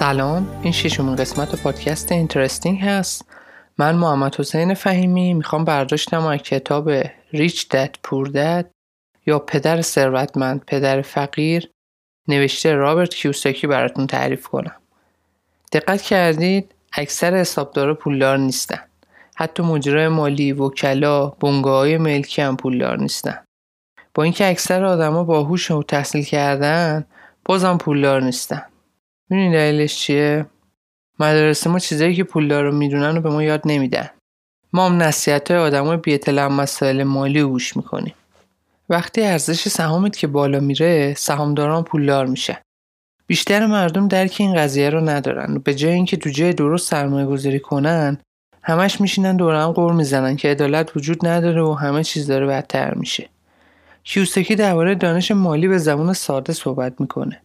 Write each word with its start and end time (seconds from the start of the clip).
سلام 0.00 0.60
این 0.62 0.72
ششمین 0.72 1.16
قسمت 1.16 1.62
پادکست 1.62 2.12
Interesting 2.12 2.80
هست. 2.80 3.24
من 3.78 3.94
محمد 3.94 4.36
حسین 4.36 4.74
فهیمی 4.74 5.34
می‌خوام 5.34 5.64
برداشتم 5.64 6.26
از 6.26 6.38
کتاب 6.38 6.90
Rich 7.32 7.68
Dad 7.68 7.96
Poor 8.02 8.28
Dad 8.28 8.70
یا 9.26 9.38
پدر 9.38 9.82
ثروتمند 9.82 10.64
پدر 10.66 11.02
فقیر 11.02 11.70
نوشته 12.28 12.74
رابرت 12.74 13.14
کیوساکی 13.14 13.66
براتون 13.66 14.06
تعریف 14.06 14.48
کنم. 14.48 14.76
دقت 15.72 16.02
کردید 16.02 16.74
اکثر 16.92 17.34
حسابدارا 17.36 17.94
پولدار 17.94 18.38
نیستن. 18.38 18.82
حتی 19.36 19.62
مجرای 19.62 20.08
مالی 20.08 20.52
وکلا 20.52 21.26
بنگاه 21.26 21.78
های 21.78 21.98
ملکی 21.98 22.42
هم 22.42 22.56
پولدار 22.56 22.98
نیستن. 22.98 23.38
با 24.14 24.22
اینکه 24.22 24.50
اکثر 24.50 24.84
آدما 24.84 25.24
باهوش 25.24 25.70
و 25.70 25.82
تحصیل 25.82 26.24
کردن 26.24 27.06
بازم 27.44 27.78
پولدار 27.78 28.22
نیستن. 28.22 28.62
می‌دونی 29.30 29.52
دلیلش 29.52 29.96
چیه؟ 29.96 30.46
مدرسه 31.20 31.70
ما 31.70 31.78
چیزایی 31.78 32.14
که 32.14 32.24
پولدار 32.24 32.64
رو 32.64 32.72
می‌دونن 32.72 33.14
رو 33.14 33.20
به 33.20 33.30
ما 33.30 33.42
یاد 33.42 33.62
نمیدن. 33.64 34.10
ما 34.72 34.86
هم 34.86 35.02
نصیحت 35.02 35.50
های 35.50 35.60
آدمای 35.60 35.96
بی‌اطلاع 35.96 36.48
مسائل 36.48 37.02
مالی 37.02 37.42
گوش 37.42 37.76
می‌کنیم. 37.76 38.14
وقتی 38.88 39.22
ارزش 39.22 39.68
سهامت 39.68 40.16
که 40.16 40.26
بالا 40.26 40.60
میره 40.60 41.14
سهامداران 41.14 41.84
پولدار 41.84 42.26
میشن. 42.26 42.56
بیشتر 43.26 43.66
مردم 43.66 44.08
درک 44.08 44.36
این 44.38 44.54
قضیه 44.54 44.90
رو 44.90 45.08
ندارن 45.08 45.58
به 45.58 45.74
جای 45.74 45.92
اینکه 45.92 46.16
تو 46.16 46.30
جای 46.30 46.52
درست 46.52 46.90
سرمایه 46.90 47.26
گذاری 47.26 47.60
کنن 47.60 48.18
همش 48.62 49.00
میشینن 49.00 49.36
دور 49.36 49.54
هم 49.54 49.72
قور 49.72 49.92
می‌زنن 49.92 50.36
که 50.36 50.48
عدالت 50.48 50.96
وجود 50.96 51.26
نداره 51.26 51.62
و 51.62 51.72
همه 51.72 52.04
چیز 52.04 52.26
داره 52.26 52.46
بدتر 52.46 52.94
میشه. 52.94 53.28
کیوسکی 54.04 54.54
درباره 54.54 54.94
دانش 54.94 55.30
مالی 55.30 55.68
به 55.68 55.78
زبان 55.78 56.12
ساده 56.12 56.52
صحبت 56.52 57.00
می‌کنه. 57.00 57.42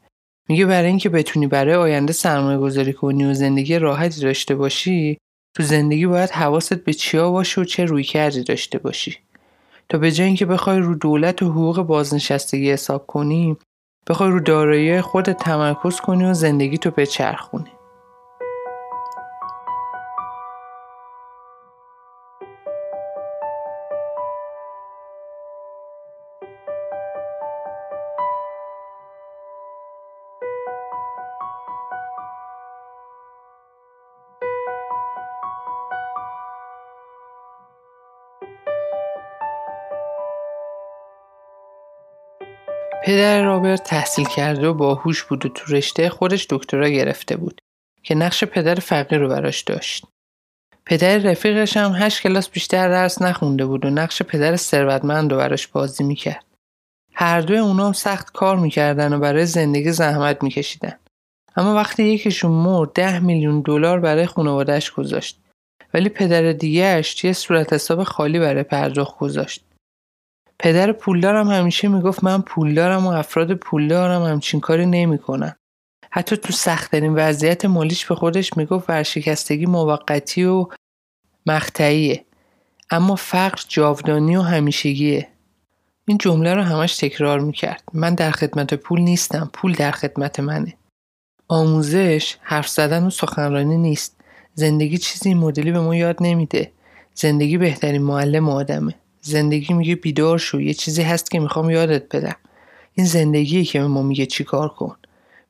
میگه 0.50 0.66
برای 0.66 0.88
اینکه 0.88 1.10
بتونی 1.10 1.48
برای 1.48 1.76
آینده 1.76 2.14
سرمایه 2.14 2.58
گذاری 2.58 2.94
کنی 2.94 3.26
و 3.26 3.34
زندگی 3.34 3.80
راحتی 3.80 4.22
داشته 4.22 4.56
باشی 4.56 5.18
تو 5.56 5.64
زندگی 5.64 6.06
باید 6.06 6.30
حواست 6.30 6.74
به 6.74 6.94
چیا 6.94 7.32
باشه 7.32 7.62
و 7.62 7.64
چه 7.64 7.86
روی 7.86 8.04
کردی 8.04 8.44
داشته 8.44 8.80
باشی. 8.80 9.18
تا 9.90 9.98
به 9.98 10.12
جای 10.12 10.28
اینکه 10.28 10.46
بخوای 10.46 10.80
رو 10.80 10.96
دولت 10.96 11.44
و 11.44 11.52
حقوق 11.52 11.82
بازنشستگی 11.82 12.72
حساب 12.72 13.08
کنی 13.08 13.58
بخوای 14.08 14.30
رو 14.30 14.40
دارایی 14.40 15.02
خودت 15.02 15.38
تمرکز 15.38 16.00
کنی 16.00 16.26
و 16.26 16.34
زندگی 16.34 16.78
تو 16.78 16.92
بچرخونی. 16.92 17.75
پدر 43.06 43.44
رابرت 43.44 43.84
تحصیل 43.84 44.26
کرده 44.26 44.68
و 44.68 44.74
باهوش 44.74 45.24
بود 45.24 45.46
و 45.46 45.50
تو 45.50 45.76
رشته 45.76 46.10
خودش 46.10 46.48
دکترا 46.50 46.90
گرفته 46.90 47.38
بود 47.38 47.62
که 48.04 48.16
نقش 48.16 48.44
پدر 48.44 48.76
فقیر 48.76 49.20
رو 49.20 49.30
براش 49.30 49.62
داشت. 49.62 50.06
پدر 50.86 51.18
رفیقش 51.18 51.78
هم 51.78 51.92
هشت 51.92 52.22
کلاس 52.22 52.50
بیشتر 52.50 52.90
درس 52.90 53.22
نخونده 53.22 53.66
بود 53.66 53.86
و 53.86 53.90
نقش 53.90 54.22
پدر 54.22 54.56
ثروتمند 54.56 55.32
رو 55.32 55.38
براش 55.38 55.68
بازی 55.68 56.04
می‌کرد. 56.04 56.46
هر 57.14 57.42
دوی 57.42 57.58
اونا 57.58 57.88
هم 57.88 57.94
سخت 57.94 58.32
کار 58.32 58.58
می‌کردن 58.58 59.14
و 59.14 59.20
برای 59.20 59.46
زندگی 59.46 59.92
زحمت 59.92 60.44
میکشیدن. 60.44 61.00
اما 61.56 61.76
وقتی 61.76 62.04
یکیشون 62.04 62.52
مرد 62.52 62.94
ده 62.94 63.20
میلیون 63.20 63.62
دلار 63.62 64.00
برای 64.00 64.26
خانوادهش 64.26 64.92
گذاشت 64.92 65.40
ولی 65.94 66.10
پدر 66.10 66.52
دیگهش 66.52 67.24
یه 67.24 67.34
صورت 67.34 67.74
حساب 67.74 68.04
خالی 68.04 68.40
برای 68.40 68.64
پرداخت 68.64 69.18
گذاشت. 69.18 69.66
پدر 70.60 70.92
پولدارم 70.92 71.50
همیشه 71.50 71.88
می‌گفت 71.88 72.24
من 72.24 72.42
پولدارم 72.42 73.08
و 73.08 73.10
افراد 73.10 73.54
پولدارم 73.54 74.24
همچین 74.24 74.60
کاری 74.60 74.86
نمی‌کنن. 74.86 75.56
حتی 76.12 76.38
تو 76.38 76.54
سختترین 76.54 77.16
وضعیت 77.16 77.66
مالیش 77.66 78.06
به 78.06 78.16
خودش 78.16 78.58
می‌گفت 78.58 78.90
ورشکستگی 78.90 79.66
موقتی 79.66 80.44
و 80.44 80.68
مقطعیه. 81.46 82.26
اما 82.90 83.16
فقر 83.16 83.64
جاودانی 83.68 84.36
و 84.36 84.42
همیشگیه. 84.42 85.28
این 86.08 86.18
جمله 86.18 86.54
رو 86.54 86.62
همش 86.62 86.98
تکرار 86.98 87.40
می‌کرد. 87.40 87.84
من 87.94 88.16
در 88.16 88.32
خدمت 88.32 88.74
پول 88.74 89.02
نیستم 89.02 89.50
پول 89.54 89.74
در 89.74 89.92
خدمت 89.92 90.40
منه. 90.40 90.74
آموزش 91.48 92.38
حرف 92.42 92.68
زدن 92.68 93.04
و 93.04 93.10
سخنرانی 93.10 93.78
نیست. 93.78 94.22
زندگی 94.54 94.98
چیزی 94.98 95.30
این 95.30 95.38
مدلی 95.38 95.72
به 95.72 95.80
ما 95.80 95.96
یاد 95.96 96.18
نمیده. 96.22 96.72
زندگی 97.14 97.58
بهترین 97.58 98.02
معلم 98.02 98.50
آدمه. 98.50 98.96
زندگی 99.26 99.74
میگه 99.74 99.96
بیدار 99.96 100.38
شو. 100.38 100.62
یه 100.62 100.74
چیزی 100.74 101.02
هست 101.02 101.32
که 101.32 101.40
می‌خوام 101.40 101.70
یادت 101.70 102.16
بدم. 102.16 102.36
این 102.94 103.08
زندگیه 103.08 103.64
که 103.64 103.80
به 103.80 103.88
ما 103.88 104.02
میگه 104.02 104.26
چیکار 104.26 104.70
کن. 104.70 104.96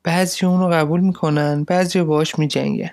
بعضی 0.03 0.45
اون 0.45 0.59
رو 0.59 0.67
قبول 0.67 0.99
می‌کنن 0.99 1.63
بعضی 1.63 2.01
باهاش 2.01 2.39
میجنگن. 2.39 2.91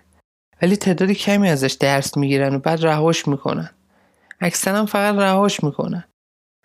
ولی 0.62 0.76
تعداد 0.76 1.10
کمی 1.10 1.48
ازش 1.48 1.72
درس 1.72 2.16
می‌گیرن 2.16 2.54
و 2.54 2.58
بعد 2.58 2.86
رهاش 2.86 3.28
می‌کنن. 3.28 3.70
اکثرا 4.40 4.86
فقط 4.86 5.14
رهاش 5.14 5.64
می‌کنن. 5.64 6.04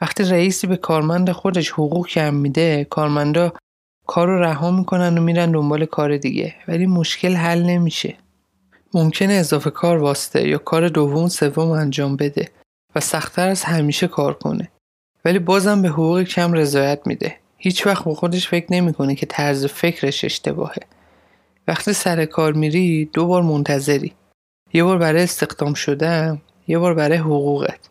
وقتی 0.02 0.24
رئیسی 0.24 0.68
به 0.68 0.78
کارمند 0.78 1.32
خودش 1.32 1.72
حقوق 1.72 2.08
کم 2.08 2.34
میده 2.34 2.88
کارمندا 2.90 3.54
کار 4.08 4.28
رو 4.28 4.40
رها 4.40 4.72
می‌کنن 4.72 5.18
و 5.18 5.22
میرن 5.22 5.52
دنبال 5.52 5.86
کار 5.86 6.18
دیگه. 6.18 6.56
ولی 6.68 6.86
مشکل 6.86 7.36
حل 7.36 7.64
نمیشه. 7.64 8.16
ممکنه 8.94 9.34
اضافه 9.34 9.70
کار 9.70 9.98
واسطه 9.98 10.48
یا 10.48 10.58
کار 10.58 10.90
دوم 10.90 11.28
سوم 11.28 11.70
انجام 11.70 12.16
بده. 12.16 12.50
و 12.96 13.00
سختتر 13.00 13.50
از 13.50 13.64
همیشه 13.64 14.08
کار 14.08 14.34
کنه. 14.34 14.72
ولی 15.26 15.40
بازم 15.40 15.82
به 15.82 15.88
حقوق 15.88 16.24
کم 16.24 16.54
رضایت 16.54 17.00
میده. 17.06 17.36
هیچ 17.58 17.88
وقت 17.88 18.04
با 18.04 18.14
خودش 18.14 18.48
فکر 18.48 18.66
نمی‌کنه 18.74 19.16
که 19.16 19.26
طرز 19.26 19.66
فکرش 19.66 20.24
اشتباهه. 20.24 20.82
وقتی 21.68 21.94
سر 21.94 22.26
کار 22.26 22.54
میری 22.54 23.06
دو 23.06 23.26
بار 23.26 23.42
منتظری. 23.42 24.14
یه 24.74 24.84
بار 24.84 24.98
برای 24.98 25.24
استخدام 25.24 25.74
شدن 25.74 26.42
یه 26.68 26.80
بار 26.80 26.94
برای 26.94 27.18
حقوقت. 27.18 27.90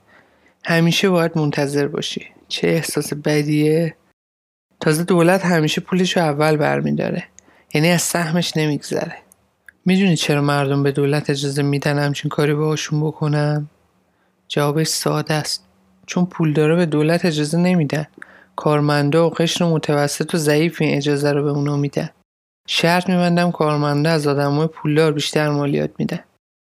همیشه 0.64 1.08
باید 1.08 1.38
منتظر 1.38 1.88
باشی. 1.88 2.26
چه 2.48 2.68
احساس 2.68 3.12
بدیه؟ 3.14 3.96
تازه 4.80 5.04
دولت 5.04 5.44
همیشه 5.44 5.80
پولش 5.80 6.16
رو 6.16 6.22
اول 6.22 6.56
برمیداره. 6.56 7.24
یعنی 7.74 7.88
از 7.90 8.02
سهمش 8.02 8.56
نمیگذره. 8.56 9.16
می‌دونی 9.84 10.16
چرا 10.16 10.42
مردم 10.42 10.82
به 10.82 10.92
دولت 10.92 11.30
اجازه 11.30 11.62
میدن 11.62 11.98
همچین 11.98 12.28
کاری 12.28 12.54
باهاشون 12.54 13.00
بکنن؟ 13.00 13.68
جوابش 14.48 14.86
ساده 14.86 15.34
است. 15.34 15.66
چون 16.06 16.26
پولدارا 16.26 16.76
به 16.76 16.86
دولت 16.86 17.24
اجازه 17.24 17.58
نمیدن 17.58 18.06
کارمندا 18.56 19.26
و 19.26 19.30
قشر 19.30 19.64
متوسط 19.64 20.34
و 20.34 20.38
ضعیف 20.38 20.80
این 20.80 20.96
اجازه 20.96 21.32
رو 21.32 21.44
به 21.44 21.50
اونا 21.50 21.76
میدن 21.76 22.10
شرط 22.68 23.08
میبندم 23.08 23.50
کارمندا 23.50 24.10
از 24.10 24.26
آدمای 24.26 24.66
پولدار 24.66 25.12
بیشتر 25.12 25.48
مالیات 25.48 25.90
میدن 25.98 26.20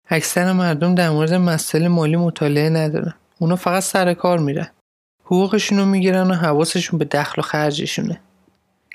اکثر 0.09 0.53
مردم 0.53 0.95
در 0.95 1.09
مورد 1.09 1.33
مسائل 1.33 1.87
مالی 1.87 2.15
مطالعه 2.15 2.69
ندارن. 2.69 3.13
اونا 3.39 3.55
فقط 3.55 3.83
سر 3.83 4.13
کار 4.13 4.39
میرن. 4.39 4.67
حقوقشون 5.25 5.77
رو 5.77 5.85
می‌گیرن 5.85 6.31
و 6.31 6.33
حواسشون 6.33 6.99
به 6.99 7.05
دخل 7.05 7.39
و 7.39 7.41
خرجشونه. 7.41 8.21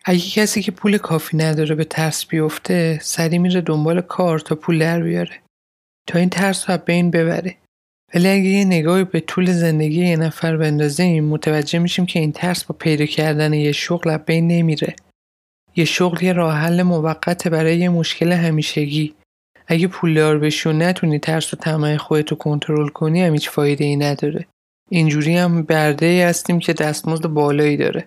اگه 0.04 0.20
کسی 0.20 0.62
که 0.62 0.72
پول 0.72 0.98
کافی 0.98 1.36
نداره 1.36 1.74
به 1.74 1.84
ترس 1.84 2.26
بیفته 2.26 2.98
سری 3.02 3.38
میره 3.38 3.60
دنبال 3.60 4.00
کار 4.00 4.38
تا 4.38 4.54
پول 4.54 4.78
در 4.78 5.00
بیاره. 5.00 5.40
تا 6.06 6.18
این 6.18 6.30
ترس 6.30 6.70
رو 6.70 6.78
بین 6.78 7.10
ببره. 7.10 7.56
ولی 8.14 8.28
اگه 8.28 8.44
یه 8.44 8.64
نگاهی 8.64 9.04
به 9.04 9.20
طول 9.20 9.52
زندگی 9.52 10.06
یه 10.06 10.16
نفر 10.16 10.56
بندازیم 10.56 11.24
متوجه 11.24 11.78
میشیم 11.78 12.06
که 12.06 12.18
این 12.18 12.32
ترس 12.32 12.64
با 12.64 12.74
پیدا 12.78 13.06
کردن 13.06 13.52
یه 13.52 13.72
شغل 13.72 14.10
از 14.10 14.20
بین 14.26 14.46
نمیره. 14.46 14.96
یه 15.76 15.84
شغل 15.84 16.24
یه 16.24 16.32
راه 16.32 16.54
حل 16.54 16.82
موقت 16.82 17.48
برای 17.48 17.78
یه 17.78 17.88
مشکل 17.88 18.32
همیشگی. 18.32 19.14
اگه 19.66 19.86
پولدار 19.86 20.38
بشی 20.38 20.68
و 20.68 20.72
نتونی 20.72 21.18
ترس 21.18 21.54
و 21.54 21.56
طمع 21.56 21.96
خودتو 21.96 22.34
کنترل 22.34 22.88
کنی 22.88 23.22
هم 23.22 23.32
هیچ 23.32 23.50
فایده 23.50 23.84
ای 23.84 23.96
نداره. 23.96 24.46
اینجوری 24.90 25.36
هم 25.36 25.62
برده 25.62 26.06
ای 26.06 26.22
هستیم 26.22 26.58
که 26.58 26.72
دستمزد 26.72 27.26
بالایی 27.26 27.76
داره. 27.76 28.06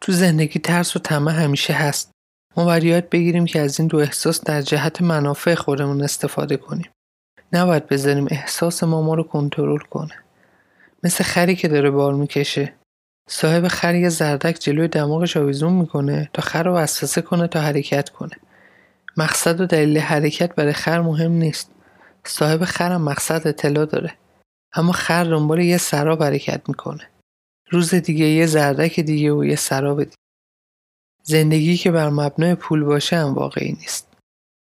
تو 0.00 0.12
زندگی 0.12 0.58
ترس 0.58 0.96
و 0.96 0.98
طمع 0.98 1.32
همیشه 1.32 1.72
هست. 1.72 2.10
ما 2.56 2.64
باید 2.64 3.10
بگیریم 3.10 3.46
که 3.46 3.60
از 3.60 3.80
این 3.80 3.88
دو 3.88 3.96
احساس 3.98 4.44
در 4.44 4.62
جهت 4.62 5.02
منافع 5.02 5.54
خودمون 5.54 6.02
استفاده 6.02 6.56
کنیم. 6.56 6.90
نباید 7.52 7.86
بذاریم 7.86 8.26
احساس 8.30 8.84
ما 8.84 9.02
ما 9.02 9.14
رو 9.14 9.22
کنترل 9.22 9.78
کنه. 9.78 10.14
مثل 11.02 11.24
خری 11.24 11.56
که 11.56 11.68
داره 11.68 11.90
بار 11.90 12.14
می‌کشه. 12.14 12.74
صاحب 13.28 13.68
خر 13.68 13.94
یه 13.94 14.08
زردک 14.08 14.58
جلوی 14.60 14.88
دماغش 14.88 15.36
آویزون 15.36 15.72
می‌کنه 15.72 16.30
تا 16.32 16.42
خر 16.42 16.62
رو 16.62 16.74
وسوسه 16.74 17.22
کنه 17.22 17.46
تا 17.46 17.60
حرکت 17.60 18.08
کنه. 18.08 18.36
مقصد 19.16 19.60
و 19.60 19.66
دلیل 19.66 19.98
حرکت 19.98 20.54
برای 20.54 20.72
خر 20.72 21.00
مهم 21.00 21.32
نیست. 21.32 21.70
صاحب 22.24 22.64
خرم 22.64 23.02
مقصد 23.02 23.46
اطلاع 23.46 23.84
داره. 23.86 24.14
اما 24.74 24.92
خر 24.92 25.24
دنبال 25.24 25.58
یه 25.58 25.78
سراب 25.78 26.22
حرکت 26.22 26.68
می‌کنه. 26.68 27.08
روز 27.70 27.94
دیگه 27.94 28.24
یه 28.24 28.46
زردک 28.46 29.00
دیگه 29.00 29.32
و 29.32 29.44
یه 29.44 29.56
سراب 29.56 30.04
دیگه. 30.04 30.16
زندگی 31.22 31.76
که 31.76 31.90
بر 31.90 32.08
مبنای 32.08 32.54
پول 32.54 32.84
باشه 32.84 33.16
هم 33.16 33.34
واقعی 33.34 33.72
نیست. 33.72 34.09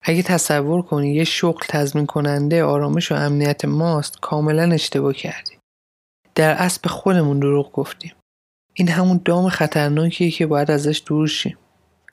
اگه 0.07 0.23
تصور 0.23 0.83
کنی 0.83 1.15
یه 1.15 1.25
شغل 1.25 1.63
تضمین 1.69 2.07
کننده 2.07 2.65
آرامش 2.65 3.13
و 3.13 3.15
امنیت 3.15 3.65
ماست 3.65 4.21
کاملا 4.21 4.75
اشتباه 4.75 5.13
کردی. 5.13 5.59
در 6.35 6.51
اصل 6.51 6.89
خودمون 6.89 7.39
دروغ 7.39 7.73
گفتیم. 7.73 8.13
این 8.75 8.89
همون 8.89 9.21
دام 9.25 9.49
خطرناکیه 9.49 10.31
که 10.31 10.47
باید 10.47 10.71
ازش 10.71 11.03
دور 11.07 11.29
شیم. 11.29 11.59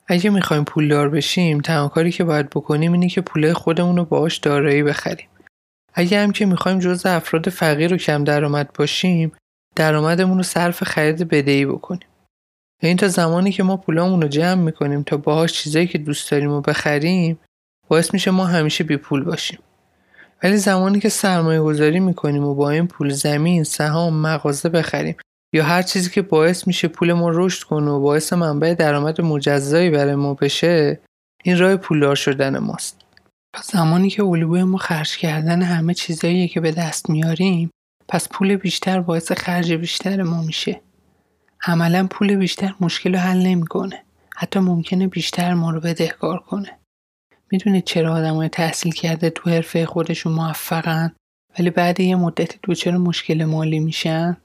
اگه 0.06 0.30
می‌خوایم 0.30 0.64
پولدار 0.64 1.08
بشیم 1.08 1.60
تنها 1.60 1.88
کاری 1.88 2.12
که 2.12 2.24
باید 2.24 2.50
بکنیم 2.50 2.92
اینه 2.92 3.08
که 3.08 3.20
پول 3.20 3.52
خودمون 3.52 3.96
رو 3.96 4.04
باهاش 4.04 4.38
دارایی 4.38 4.82
بخریم. 4.82 5.28
اگه 5.94 6.22
هم 6.22 6.32
که 6.32 6.46
می‌خوایم 6.46 6.78
جز 6.78 7.06
افراد 7.06 7.48
فقیر 7.48 7.94
و 7.94 7.96
کم 7.96 8.24
درآمد 8.24 8.72
باشیم 8.78 9.32
درآمدمون 9.76 10.36
رو 10.36 10.42
صرف 10.42 10.84
خرید 10.84 11.28
بدهی 11.28 11.66
بکنیم. 11.66 12.08
این 12.82 12.96
تا 12.96 13.08
زمانی 13.08 13.52
که 13.52 13.62
ما 13.62 13.76
پولامون 13.76 14.22
رو 14.22 14.28
جمع 14.28 14.62
می‌کنیم 14.62 15.02
تا 15.02 15.16
باهاش 15.16 15.52
چیزایی 15.52 15.86
که 15.86 15.98
دوست 15.98 16.30
داریم 16.30 16.50
و 16.50 16.60
بخریم 16.60 17.38
باعث 17.92 18.14
میشه 18.14 18.30
ما 18.30 18.46
همیشه 18.46 18.84
بی 18.84 18.96
پول 18.96 19.24
باشیم. 19.24 19.58
ولی 20.42 20.56
زمانی 20.56 21.00
که 21.00 21.08
سرمایه 21.08 21.60
گذاری 21.60 22.00
می‌کنیم 22.00 22.44
و 22.44 22.54
با 22.54 22.70
این 22.70 22.86
پول 22.86 23.10
زمین، 23.10 23.64
سهام، 23.64 24.14
مغازه 24.14 24.68
بخریم 24.68 25.16
یا 25.52 25.64
هر 25.64 25.82
چیزی 25.82 26.10
که 26.10 26.22
باعث 26.22 26.66
میشه 26.66 26.88
پول 26.88 27.12
ما 27.12 27.30
رشد 27.32 27.62
کنه 27.62 27.90
و 27.90 28.00
باعث 28.00 28.32
منبع 28.32 28.74
درآمد 28.74 29.20
مجزایی 29.20 29.90
برای 29.90 30.14
ما 30.14 30.34
بشه 30.34 31.00
این 31.44 31.58
راه 31.58 31.76
پولدار 31.76 32.14
شدن 32.14 32.58
ماست. 32.58 33.00
پس 33.54 33.72
زمانی 33.72 34.10
که 34.10 34.22
الگوی 34.22 34.64
ما 34.64 34.78
خرج 34.78 35.16
کردن 35.16 35.62
همه 35.62 35.94
چیزایی 35.94 36.48
که 36.48 36.60
به 36.60 36.72
دست 36.72 37.10
میاریم 37.10 37.70
پس 38.08 38.28
پول 38.28 38.56
بیشتر 38.56 39.00
باعث 39.00 39.32
خرج 39.32 39.72
بیشتر 39.72 40.22
ما 40.22 40.42
میشه. 40.42 40.80
عملا 41.66 42.06
پول 42.10 42.36
بیشتر 42.36 42.74
مشکل 42.80 43.14
رو 43.14 43.20
حل 43.20 43.42
نمی‌کنه. 43.46 44.02
حتی 44.36 44.58
ممکنه 44.58 45.06
بیشتر 45.06 45.54
ما 45.54 45.70
رو 45.70 45.80
بدهکار 45.80 46.38
کنه. 46.38 46.81
می‌دونید 47.52 47.84
چرا 47.84 48.14
های 48.14 48.48
تحصیل 48.48 48.92
کرده 48.92 49.30
تو 49.30 49.50
حرفه 49.50 49.86
خودشون 49.86 50.32
موفقن 50.32 51.12
ولی 51.58 51.70
بعد 51.70 52.00
یه 52.00 52.16
مدتی 52.16 52.58
دوچر 52.62 52.96
مشکل 52.96 53.44
مالی 53.44 53.80
میشن؟ 53.80 54.36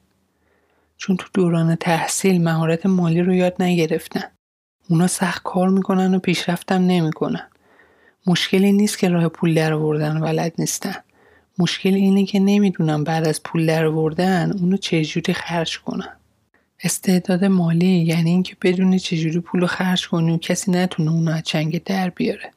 چون 0.97 1.17
تو 1.17 1.27
دوران 1.33 1.75
تحصیل 1.75 2.43
مهارت 2.43 2.85
مالی 2.85 3.21
رو 3.21 3.33
یاد 3.33 3.61
نگرفتن. 3.61 4.23
اونا 4.89 5.07
سخت 5.07 5.43
کار 5.43 5.69
می‌کنن 5.69 6.15
و 6.15 6.19
پیشرفتم 6.19 6.85
نمی‌کنن. 6.85 7.47
مشکلی 8.27 8.71
نیست 8.71 8.99
که 8.99 9.09
راه 9.09 9.27
پول 9.27 9.53
در 9.53 9.73
آوردن 9.73 10.21
بلد 10.21 10.53
نیستن. 10.59 10.95
مشکل 11.59 11.93
اینه 11.93 12.25
که 12.25 12.39
نمی‌دونن 12.39 13.03
بعد 13.03 13.27
از 13.27 13.43
پول 13.43 13.65
در 13.65 13.85
آوردن 13.85 14.51
اونو 14.51 14.77
چجوری 14.77 15.33
خرج 15.33 15.79
کنن. 15.79 16.17
استعداد 16.83 17.45
مالی 17.45 17.85
یعنی 17.87 18.29
اینکه 18.29 18.55
بدونی 18.61 18.99
چجوری 18.99 19.39
پول 19.39 19.61
رو 19.61 19.67
خرج 19.67 20.07
کنی 20.07 20.31
و 20.31 20.37
کسی 20.37 20.71
نتونه 20.71 21.11
اونو 21.11 21.31
از 21.31 21.43
چنگ 21.43 21.83
در 21.83 22.09
بیاره. 22.09 22.51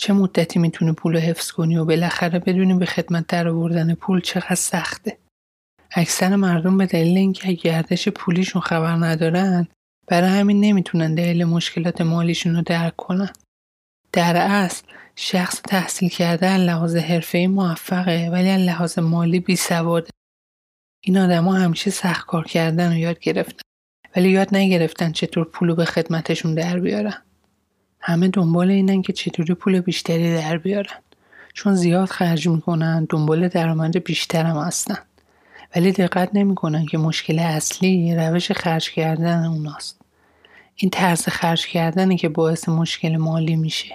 چه 0.00 0.12
مدتی 0.12 0.58
می‌تونی 0.58 0.92
پول 0.92 1.12
رو 1.12 1.18
حفظ 1.18 1.50
کنی 1.50 1.76
و 1.76 1.84
بالاخره 1.84 2.38
بدونی 2.38 2.74
به 2.74 2.86
خدمت 2.86 3.26
در 3.26 3.48
آوردن 3.48 3.94
پول 3.94 4.20
چقدر 4.20 4.54
سخته 4.54 5.18
اکثر 5.90 6.36
مردم 6.36 6.78
به 6.78 6.86
دلیل 6.86 7.18
اینکه 7.18 7.52
گردش 7.52 8.08
پولیشون 8.08 8.62
خبر 8.62 8.92
ندارن 8.92 9.68
برای 10.06 10.30
همین 10.30 10.60
نمی‌تونن 10.60 11.14
دلیل 11.14 11.44
مشکلات 11.44 12.00
مالیشون 12.00 12.56
رو 12.56 12.62
درک 12.62 12.96
کنن 12.96 13.32
در 14.12 14.36
اصل 14.36 14.84
شخص 15.16 15.60
تحصیل 15.62 16.08
کرده 16.08 16.56
لحاظ 16.56 16.96
حرفه‌ای 16.96 17.46
موفقه 17.46 18.28
ولی 18.32 18.48
از 18.48 18.60
لحاظ 18.60 18.98
مالی 18.98 19.40
بی 19.40 19.56
سواده. 19.56 20.10
این 21.04 21.18
آدما 21.18 21.54
همیشه 21.54 21.90
سخت 21.90 22.26
کار 22.26 22.44
کردن 22.44 22.92
و 22.92 22.98
یاد 22.98 23.18
گرفتن 23.18 23.62
ولی 24.16 24.30
یاد 24.30 24.48
نگرفتن 24.54 25.12
چطور 25.12 25.44
پولو 25.44 25.74
به 25.74 25.84
خدمتشون 25.84 26.54
در 26.54 26.78
بیارن. 26.78 27.27
همه 28.00 28.28
دنبال 28.28 28.70
اینن 28.70 29.02
که 29.02 29.12
چطوری 29.12 29.54
پول 29.54 29.80
بیشتری 29.80 30.34
در 30.34 30.58
بیارن 30.58 30.98
چون 31.54 31.74
زیاد 31.74 32.08
خرج 32.08 32.48
می‌کنن 32.48 33.06
دنبال 33.10 33.48
درآمد 33.48 34.04
بیشتر 34.04 34.44
هم 34.44 34.56
هستن 34.56 34.98
ولی 35.76 35.92
دقت 35.92 36.30
نمی‌کنن 36.34 36.86
که 36.86 36.98
مشکل 36.98 37.38
اصلی 37.38 38.14
روش 38.16 38.52
خرج 38.52 38.90
کردن 38.90 39.44
اوناست 39.44 40.00
این 40.76 40.90
طرز 40.90 41.28
خرج 41.28 41.66
کردنه 41.66 42.16
که 42.16 42.28
باعث 42.28 42.68
مشکل 42.68 43.16
مالی 43.16 43.56
میشه 43.56 43.94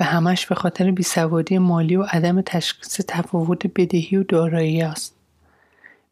و 0.00 0.04
همش 0.04 0.46
به 0.46 0.54
خاطر 0.54 0.90
بیسوادی 0.90 1.58
مالی 1.58 1.96
و 1.96 2.02
عدم 2.02 2.40
تشخیص 2.40 3.00
تفاوت 3.08 3.66
بدهی 3.66 4.16
و 4.16 4.22
دارایی 4.22 4.82
است. 4.82 5.14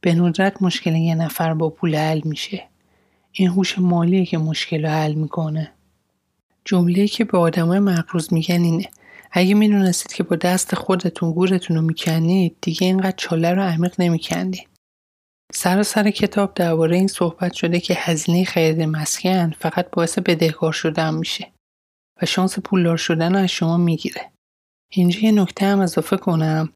به 0.00 0.14
ندرت 0.14 0.62
مشکل 0.62 0.94
یه 0.94 1.14
نفر 1.14 1.54
با 1.54 1.70
پول 1.70 1.96
حل 1.96 2.20
میشه. 2.24 2.64
این 3.32 3.48
هوش 3.48 3.78
مالیه 3.78 4.26
که 4.26 4.38
مشکل 4.38 4.82
رو 4.82 4.90
حل 4.90 5.14
می‌کنه. 5.14 5.72
جمله 6.64 7.08
که 7.08 7.24
به 7.24 7.38
آدمای 7.38 7.78
مقروض 7.78 8.32
میگن 8.32 8.60
اینه. 8.60 8.88
اگه 9.32 9.54
می‌دونستید 9.54 10.12
که 10.12 10.22
با 10.22 10.36
دست 10.36 10.74
خودتون 10.74 11.32
گورتون 11.32 11.76
رو 11.76 11.82
می‌کنید 11.82 12.56
دیگه 12.60 12.86
اینقدر 12.86 13.16
چاله 13.16 13.54
رو 13.54 13.62
عمیق 13.62 13.94
نمیکندید. 13.98 14.68
سر 15.52 15.82
سر 15.82 16.10
کتاب 16.10 16.54
درباره 16.54 16.96
این 16.96 17.06
صحبت 17.06 17.52
شده 17.52 17.80
که 17.80 17.94
هزینه 17.98 18.44
خرید 18.44 18.82
مسکن 18.82 19.50
فقط 19.50 19.90
باعث 19.90 20.18
بدهکار 20.18 20.72
شدن 20.72 21.14
میشه 21.14 21.52
و 22.22 22.26
شانس 22.26 22.58
پولدار 22.58 22.96
شدن 22.96 23.32
رو 23.34 23.38
از 23.38 23.50
شما 23.50 23.76
می‌گیره. 23.76 24.32
اینجا 24.92 25.20
یه 25.20 25.32
نکته 25.32 25.66
هم 25.66 25.80
اضافه 25.80 26.16
کنم. 26.16 26.72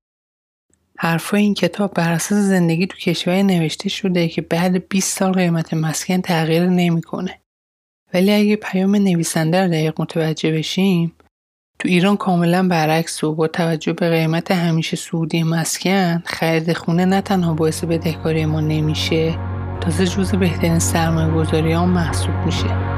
حرفای 0.99 1.43
این 1.43 1.55
کتاب 1.55 1.95
بر 1.95 2.13
اساس 2.13 2.39
زندگی 2.39 2.87
تو 2.87 2.99
کشور 2.99 3.43
نوشته 3.43 3.89
شده 3.89 4.29
که 4.29 4.43
بعد 4.43 4.89
20 4.89 5.19
سال 5.19 5.33
قیمت 5.33 5.75
مسکن 5.75 6.21
تغییر 6.21 6.67
نمی‌کنه. 6.67 7.41
ولی 8.15 8.33
اگه 8.33 8.57
پیام 8.57 8.97
نویسنده 8.97 9.63
رو 9.63 9.69
دقیق 9.69 10.01
متوجه 10.01 10.53
بشیم 10.53 11.13
تو 11.79 11.89
ایران 11.89 12.17
کاملا 12.17 12.69
برعکس 12.69 13.25
و 13.25 13.35
با 13.35 13.49
توجه 13.49 13.93
به 13.93 14.11
قیمت 14.11 14.51
همیشه 14.51 14.97
سعودی 14.97 15.43
مسکن 15.43 16.23
خرید 16.27 16.73
خونه 16.73 17.05
نه 17.05 17.21
تنها 17.21 17.55
باعث 17.55 17.85
بدهکاری 17.85 18.47
ما 18.47 18.61
نمیشه 18.61 19.39
تازه 19.81 20.07
جز 20.07 20.35
بهترین 20.35 20.79
سرمایه 20.79 21.31
گذاری 21.35 21.77
محسوب 21.77 22.35
میشه. 22.47 22.98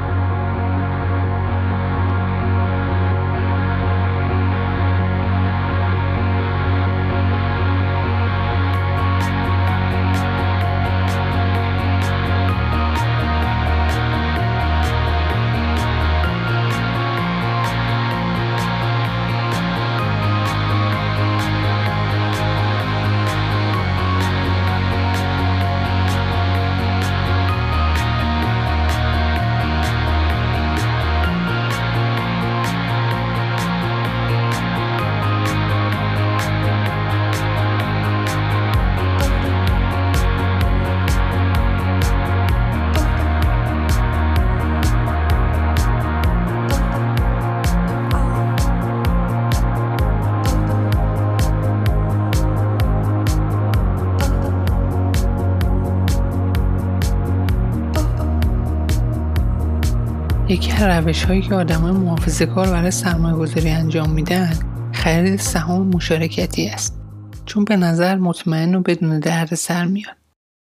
یکی 60.61 60.71
از 60.71 61.05
روش 61.05 61.23
هایی 61.23 61.41
که 61.41 61.55
آدمای 61.55 61.91
محافظه 61.91 62.45
کار 62.45 62.67
برای 62.67 62.91
سرمایه 62.91 63.35
گذاری 63.35 63.69
انجام 63.69 64.09
میدن 64.09 64.53
خرید 64.93 65.39
سهام 65.39 65.87
مشارکتی 65.87 66.67
است. 66.67 66.99
چون 67.45 67.65
به 67.65 67.77
نظر 67.77 68.15
مطمئن 68.15 68.75
و 68.75 68.81
بدون 68.81 69.19
درد 69.19 69.55
سر 69.55 69.85
میاد. 69.85 70.15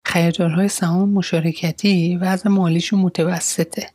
خریدارهای 0.06 0.68
سهام 0.68 1.10
مشارکتی 1.10 2.18
وضع 2.18 2.50
مالیشون 2.50 3.00
متوسطه. 3.00 3.90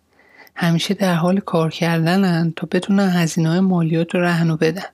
همیشه 0.55 0.95
در 0.95 1.15
حال 1.15 1.41
کار 1.41 1.71
کردنن 1.71 2.53
تا 2.57 2.69
بتونن 2.71 3.11
هزینه 3.11 3.49
های 3.49 3.61
مالیات 3.61 4.15
رو 4.15 4.21
رهنو 4.21 4.57
بدن 4.57 4.91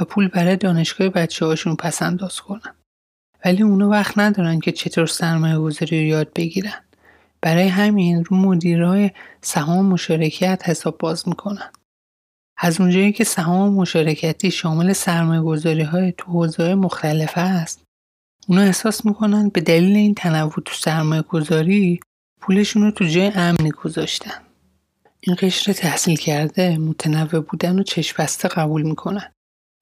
و 0.00 0.04
پول 0.04 0.28
برای 0.28 0.56
دانشگاه 0.56 1.08
بچه 1.08 1.46
هاشون 1.46 1.76
پس 1.76 2.02
انداز 2.02 2.40
کنن. 2.40 2.74
ولی 3.44 3.62
اونا 3.62 3.88
وقت 3.88 4.18
ندارن 4.18 4.60
که 4.60 4.72
چطور 4.72 5.06
سرمایه 5.06 5.58
گذاری 5.58 6.00
رو 6.00 6.06
یاد 6.06 6.28
بگیرن. 6.36 6.89
برای 7.42 7.68
همین 7.68 8.24
رو 8.24 8.36
مدیرای 8.36 9.10
سهام 9.42 9.86
مشارکت 9.86 10.62
حساب 10.64 10.98
باز 10.98 11.28
می‌کنن. 11.28 11.70
از 12.58 12.80
اونجایی 12.80 13.12
که 13.12 13.24
سهام 13.24 13.72
مشارکتی 13.72 14.50
شامل 14.50 14.92
سرمایه 14.92 15.40
گذاری 15.40 15.82
های 15.82 16.12
تو 16.18 16.32
حوزه 16.32 16.74
مختلف 16.74 17.32
است 17.36 17.82
اونا 18.48 18.60
احساس 18.60 19.06
می‌کنن 19.06 19.48
به 19.48 19.60
دلیل 19.60 19.96
این 19.96 20.14
تنوع 20.14 20.62
تو 20.64 20.74
سرمایه 20.74 21.22
گذاری 21.22 22.00
پولشون 22.40 22.82
رو 22.82 22.90
تو 22.90 23.04
جای 23.04 23.32
امنی 23.34 23.70
گذاشتن. 23.70 24.40
این 25.20 25.36
قشر 25.40 25.72
تحصیل 25.72 26.16
کرده 26.16 26.78
متنوع 26.78 27.40
بودن 27.40 27.78
و 27.78 27.82
چشم 27.82 28.24
قبول 28.24 28.82
می‌کنن 28.82 29.32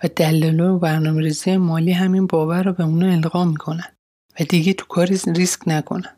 و 0.04 0.08
دلاله 0.16 0.64
و 0.64 0.78
برنامه 0.78 1.56
مالی 1.56 1.92
همین 1.92 2.26
باور 2.26 2.62
رو 2.62 2.72
به 2.72 2.84
اونو 2.84 3.12
القا 3.12 3.44
می‌کنن 3.44 3.96
و 4.40 4.44
دیگه 4.44 4.72
تو 4.72 4.86
کاری 4.86 5.18
ریسک 5.26 5.60
نکنن. 5.66 6.17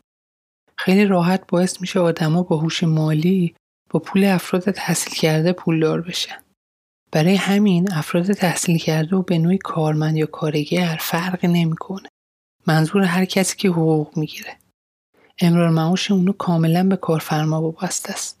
خیلی 0.83 1.05
راحت 1.05 1.43
باعث 1.47 1.81
میشه 1.81 1.99
آدما 1.99 2.43
با 2.43 2.57
هوش 2.57 2.83
مالی 2.83 3.55
با 3.89 3.99
پول 3.99 4.23
افراد 4.23 4.71
تحصیل 4.71 5.13
کرده 5.13 5.53
پولدار 5.53 6.01
بشن. 6.01 6.35
برای 7.11 7.35
همین 7.35 7.93
افراد 7.93 8.33
تحصیل 8.33 8.77
کرده 8.77 9.15
و 9.15 9.21
به 9.21 9.37
نوعی 9.37 9.57
کارمند 9.57 10.17
یا 10.17 10.25
کارگر 10.25 10.97
فرقی 10.99 11.47
نمی‌کنه. 11.47 12.09
منظور 12.67 13.01
هر 13.01 13.25
کسی 13.25 13.57
که 13.57 13.69
حقوق 13.69 14.17
می‌گیره. 14.17 14.57
امرار 15.39 15.69
معاش 15.69 16.11
اونو 16.11 16.31
کاملا 16.31 16.83
به 16.83 16.95
کارفرما 16.95 17.61
وابسته 17.61 18.13
است. 18.13 18.39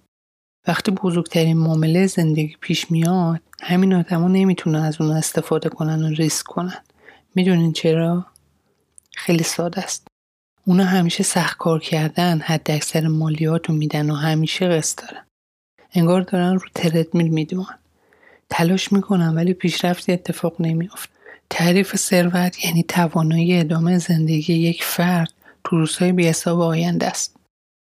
وقتی 0.67 0.91
بزرگترین 0.91 1.57
معامله 1.57 2.07
زندگی 2.07 2.57
پیش 2.61 2.91
میاد 2.91 3.41
همین 3.61 3.93
آدما 3.93 4.27
نمی‌تونن 4.27 4.79
از 4.79 5.01
اون 5.01 5.11
استفاده 5.11 5.69
کنن 5.69 6.03
و 6.03 6.07
ریسک 6.07 6.45
کنن 6.45 6.83
می‌دونین 7.35 7.73
چرا 7.73 8.25
خیلی 9.15 9.43
ساده 9.43 9.81
است 9.81 10.07
اونا 10.65 10.83
همیشه 10.83 11.23
سخت 11.23 11.57
کار 11.57 11.79
کردن 11.79 12.39
حد 12.39 12.71
اکثر 12.71 13.07
مالیات 13.07 13.69
رو 13.69 13.75
میدن 13.75 14.09
و 14.09 14.15
همیشه 14.15 14.67
قسط 14.67 15.01
دارن. 15.01 15.25
انگار 15.93 16.21
دارن 16.21 16.53
رو 16.53 16.67
تردمیل 16.75 17.27
می‌دونن 17.27 17.79
تلاش 18.49 18.91
می‌کنن 18.91 19.35
ولی 19.35 19.53
پیشرفتی 19.53 20.11
اتفاق 20.11 20.55
نمیافت 20.59 21.09
تعریف 21.49 21.95
ثروت 21.95 22.65
یعنی 22.65 22.83
توانایی 22.83 23.59
ادامه 23.59 23.97
زندگی 23.97 24.53
یک 24.53 24.83
فرد 24.83 25.33
تو 25.63 25.77
روزهای 25.77 26.11
بیحساب 26.11 26.59
آینده 26.59 27.07
است. 27.07 27.35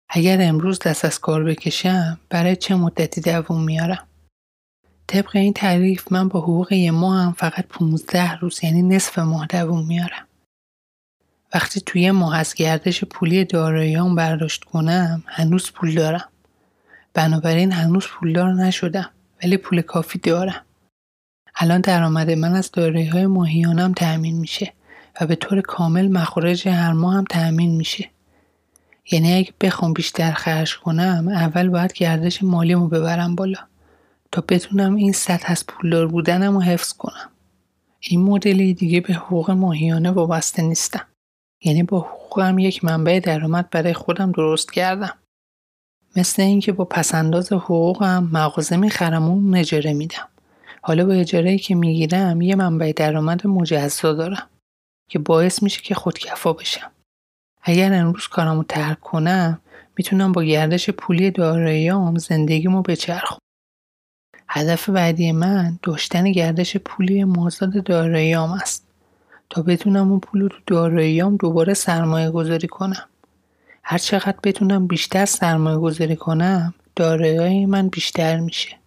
اگر 0.09 0.37
امروز 0.41 0.79
دست 0.79 1.05
از 1.05 1.19
کار 1.19 1.43
بکشم 1.43 2.19
برای 2.29 2.55
چه 2.55 2.75
مدتی 2.75 3.21
دووم 3.21 3.63
میارم؟ 3.63 4.07
طبق 5.07 5.35
این 5.35 5.53
تعریف 5.53 6.11
من 6.11 6.27
با 6.27 6.39
حقوق 6.41 6.71
یه 6.71 6.91
ماه 6.91 7.23
هم 7.23 7.33
فقط 7.33 7.67
15 7.67 8.35
روز 8.35 8.63
یعنی 8.63 8.81
نصف 8.81 9.19
ماه 9.19 9.47
دووم 9.47 9.87
میارم. 9.87 10.28
وقتی 11.53 11.81
توی 11.81 12.11
ماه 12.11 12.37
از 12.37 12.53
گردش 12.53 13.03
پولی 13.03 13.45
داراییام 13.45 14.15
برداشت 14.15 14.63
کنم 14.63 15.23
هنوز 15.27 15.71
پول 15.71 15.95
دارم. 15.95 16.29
بنابراین 17.13 17.71
هنوز 17.71 18.07
پولدار 18.07 18.53
نشدم 18.53 19.09
ولی 19.43 19.57
پول 19.57 19.81
کافی 19.81 20.19
دارم. 20.19 20.65
الان 21.55 21.81
درآمد 21.81 22.31
من 22.31 22.55
از 22.55 22.71
دارایی 22.71 23.07
های 23.07 23.25
ماهیانم 23.25 23.93
تأمین 23.93 24.39
میشه 24.39 24.73
و 25.21 25.25
به 25.27 25.35
طور 25.35 25.61
کامل 25.61 26.07
مخارج 26.07 26.67
هر 26.67 26.93
ماه 26.93 27.13
هم 27.15 27.23
تأمین 27.23 27.75
میشه. 27.75 28.09
یعنی 29.11 29.33
اگه 29.33 29.53
بخوام 29.61 29.93
بیشتر 29.93 30.31
خرج 30.31 30.77
کنم 30.77 31.27
اول 31.27 31.69
باید 31.69 31.93
گردش 31.93 32.43
مالیمو 32.43 32.87
ببرم 32.87 33.35
بالا 33.35 33.59
تا 34.31 34.43
بتونم 34.49 34.95
این 34.95 35.13
سطح 35.13 35.51
از 35.51 35.67
پولدار 35.67 36.07
بودنم 36.07 36.53
رو 36.53 36.61
حفظ 36.61 36.93
کنم. 36.93 37.29
این 37.99 38.23
مدلی 38.23 38.73
دیگه 38.73 39.01
به 39.01 39.13
حقوق 39.13 39.51
ماهیانه 39.51 40.11
وابسته 40.11 40.61
نیستم. 40.61 41.05
یعنی 41.63 41.83
با 41.83 41.99
حقوقم 41.99 42.59
یک 42.59 42.83
منبع 42.83 43.19
درآمد 43.19 43.69
برای 43.69 43.93
خودم 43.93 44.31
درست 44.31 44.73
کردم. 44.73 45.17
مثل 46.15 46.41
اینکه 46.41 46.71
با 46.71 46.85
پسنداز 46.85 47.53
حقوقم 47.53 48.29
مغازه 48.33 48.77
می‌خرم 48.77 49.29
و 49.29 49.55
اجاره 49.57 49.93
میدم. 49.93 50.27
حالا 50.81 51.05
با 51.05 51.13
اجاره 51.13 51.57
که 51.57 51.75
می‌گیرم 51.75 52.41
یه 52.41 52.55
منبع 52.55 52.91
درآمد 52.95 53.47
مجزا 53.47 54.13
دارم 54.13 54.49
که 55.09 55.19
باعث 55.19 55.63
میشه 55.63 55.81
که 55.81 55.95
خودکفا 55.95 56.53
بشم. 56.53 56.91
اگر 57.61 57.93
امروز 57.93 58.27
کارمو 58.27 58.63
ترک 58.63 58.99
کنم 58.99 59.61
می‌تونم 59.97 60.31
با 60.31 60.43
گردش 60.43 60.89
پولی 60.89 61.31
داراییام 61.31 62.17
زندگیمو 62.17 62.81
بچرخونم. 62.81 63.39
هدف 64.47 64.89
بعدی 64.89 65.31
من 65.31 65.79
داشتن 65.83 66.31
گردش 66.31 66.77
پولی 66.77 67.23
مازاد 67.23 67.83
داراییام 67.83 68.51
است. 68.51 68.88
تا 69.49 69.61
بتونم 69.61 70.11
اون 70.11 70.19
پول 70.19 70.41
رو 70.41 70.47
تو 70.49 70.57
داراییام 70.67 71.37
دوباره 71.37 71.73
سرمایه 71.73 72.31
گذاری 72.31 72.67
کنم. 72.67 73.09
هر 73.83 73.97
چقدر 73.97 74.37
بتونم 74.43 74.87
بیشتر 74.87 75.25
سرمایه 75.25 75.77
گذاری 75.77 76.15
کنم 76.15 76.73
دارایی 76.95 77.65
من 77.65 77.87
بیشتر 77.87 78.39
میشه. 78.39 78.77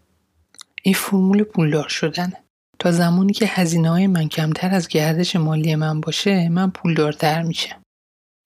این 0.83 0.95
فرمول 0.95 1.43
پولدار 1.43 1.89
شدن 1.89 2.33
تا 2.79 2.93
زمانی 2.93 3.33
که 3.33 3.47
هزینه 3.47 3.91
های 3.91 4.07
من 4.07 4.29
کمتر 4.29 4.75
از 4.75 4.89
گردش 4.89 5.37
مالی 5.37 5.75
من 5.75 6.01
باشه 6.01 6.49
من 6.49 6.71
پولدارتر 6.71 7.43
میشه 7.43 7.77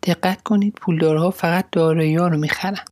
دقت 0.02 0.42
کنید 0.42 0.74
پولدارها 0.74 1.30
فقط 1.30 1.70
دارایی 1.72 2.16
ها 2.16 2.28
رو 2.28 2.38
می‌خرن. 2.38 2.84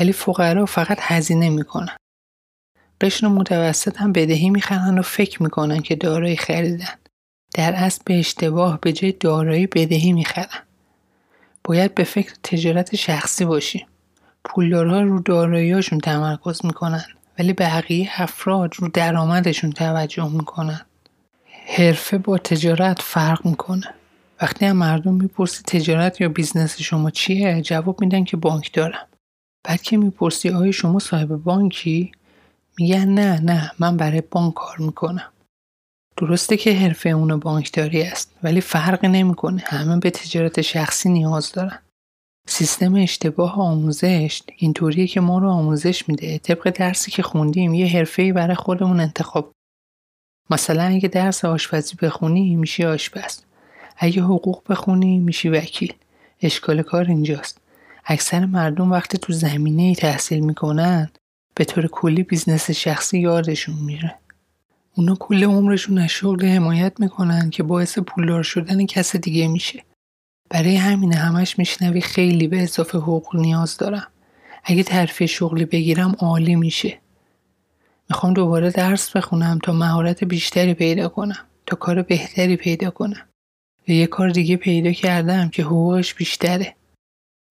ولی 0.00 0.12
فقرا 0.12 0.66
فقط 0.66 0.98
هزینه 1.00 1.50
می‌کنن. 1.50 1.96
قشر 3.00 3.28
متوسط 3.28 3.96
هم 3.96 4.12
بدهی 4.12 4.50
می‌خرن 4.50 4.98
و 4.98 5.02
فکر 5.02 5.42
می‌کنن 5.42 5.80
که 5.80 5.96
دارایی 5.96 6.36
خریدن. 6.36 6.94
در 7.54 7.74
اصل 7.74 8.02
به 8.04 8.18
اشتباه 8.18 8.80
به 8.80 8.92
جای 8.92 9.12
دارایی 9.12 9.66
بدهی 9.66 10.12
می‌خرن 10.12 10.62
باید 11.64 11.94
به 11.94 12.04
فکر 12.04 12.32
تجارت 12.42 12.96
شخصی 12.96 13.44
باشیم 13.44 13.86
پولدارها 14.44 15.00
رو 15.00 15.20
داراییاشون 15.20 15.98
تمرکز 15.98 16.64
می‌کنن 16.64 17.04
ولی 17.38 17.52
بقیه 17.52 18.10
افراد 18.16 18.74
رو 18.76 18.88
درآمدشون 18.88 19.70
توجه 19.72 20.28
می‌کنن. 20.28 20.80
حرفه 21.66 22.18
با 22.18 22.38
تجارت 22.38 23.02
فرق 23.02 23.46
می‌کنه. 23.46 23.94
وقتی 24.42 24.66
هم 24.66 24.76
مردم 24.76 25.14
می‌پرسی 25.14 25.62
تجارت 25.62 26.20
یا 26.20 26.28
بیزنس 26.28 26.80
شما 26.80 27.10
چیه 27.10 27.62
جواب 27.62 28.00
میدن 28.00 28.24
که 28.24 28.36
بانک 28.36 28.72
دارم. 28.72 29.06
بعد 29.64 29.82
که 29.82 29.96
می‌پرسی 29.96 30.50
آیا 30.50 30.72
شما 30.72 30.98
صاحب 30.98 31.28
بانکی؟ 31.28 32.12
میگن 32.78 33.08
نه 33.08 33.40
نه 33.40 33.72
من 33.78 33.96
برای 33.96 34.20
بانک 34.30 34.54
کار 34.54 34.76
می‌کنم. 34.78 35.32
درسته 36.16 36.56
که 36.56 36.74
حرفه 36.74 37.08
اون 37.08 37.36
بانکداری 37.36 38.02
است 38.02 38.32
ولی 38.42 38.60
فرق 38.60 39.04
نمی‌کنه. 39.04 39.62
همه 39.66 39.98
به 39.98 40.10
تجارت 40.10 40.60
شخصی 40.60 41.08
نیاز 41.08 41.52
دارن. 41.52 41.78
سیستم 42.48 42.94
اشتباه 42.94 43.60
آموزش 43.60 44.42
اینطوریه 44.56 45.06
که 45.06 45.20
ما 45.20 45.38
رو 45.38 45.50
آموزش 45.50 46.08
میده. 46.08 46.38
طبق 46.38 46.70
درسی 46.70 47.10
که 47.10 47.22
خوندیم 47.22 47.74
یه 47.74 47.86
حرفه 47.86 48.32
برای 48.32 48.54
خودمون 48.54 49.00
انتخاب. 49.00 49.52
مثلا 50.50 50.82
اگه 50.82 51.08
درس 51.08 51.44
آشپزی 51.44 51.96
بخونی 52.02 52.56
میشی 52.56 52.84
آشپز. 52.84 53.40
اگه 53.98 54.22
حقوق 54.22 54.62
بخونی 54.68 55.18
میشی 55.18 55.48
وکیل. 55.48 55.94
اشکال 56.42 56.82
کار 56.82 57.04
اینجاست. 57.04 57.60
اکثر 58.06 58.46
مردم 58.46 58.92
وقتی 58.92 59.18
تو 59.18 59.32
زمینه 59.32 59.82
ای 59.82 59.94
تحصیل 59.94 60.40
می‌کنن 60.40 61.10
به 61.54 61.64
طور 61.64 61.86
کلی 61.86 62.22
بیزنس 62.22 62.70
شخصی 62.70 63.18
یادشون 63.18 63.74
میره. 63.74 64.14
اونا 64.98 65.14
کل 65.14 65.44
عمرشون 65.44 65.98
از 65.98 66.10
شغل 66.10 66.46
حمایت 66.46 67.00
می‌کنن 67.00 67.50
که 67.50 67.62
باعث 67.62 67.98
پولدار 67.98 68.42
شدن 68.42 68.86
کس 68.86 69.16
دیگه 69.16 69.48
میشه. 69.48 69.82
برای 70.50 70.76
همین 70.76 71.14
همش 71.14 71.58
میشنوی 71.58 72.00
خیلی 72.00 72.48
به 72.48 72.62
اضافه 72.62 72.98
حقوق 72.98 73.36
نیاز 73.36 73.76
دارم. 73.76 74.06
اگه 74.64 74.82
ترفیع 74.82 75.26
شغلی 75.26 75.64
بگیرم 75.64 76.16
عالی 76.18 76.56
میشه. 76.56 76.98
می‌خوام 78.10 78.34
دوباره 78.34 78.70
درس 78.70 79.16
بخونم 79.16 79.58
تا 79.62 79.72
مهارت 79.72 80.24
بیشتری 80.24 80.74
پیدا 80.74 81.08
کنم 81.08 81.38
تا 81.66 81.76
کار 81.76 82.02
بهتری 82.02 82.56
پیدا 82.56 82.90
کنم. 82.90 83.22
و 83.88 83.90
یه 83.90 84.06
کار 84.06 84.30
دیگه 84.30 84.56
پیدا 84.56 84.92
کردم 84.92 85.48
که 85.48 85.62
حقوقش 85.62 86.14
بیشتره. 86.14 86.74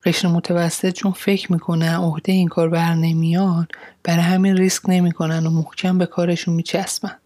قشر 0.06 0.28
متوسط 0.28 0.94
چون 0.94 1.12
فکر 1.12 1.52
می‌کنه 1.52 1.96
عهده 1.96 2.32
این 2.32 2.48
کار 2.48 2.70
بر 2.70 2.94
نمیاد 2.94 3.72
برای 4.04 4.24
همین 4.24 4.58
ریسک 4.58 4.90
نمی‌کنن 4.90 5.46
و 5.46 5.50
محکم 5.50 5.98
به 5.98 6.06
کارشون 6.06 6.54
میچسبن. 6.54 7.18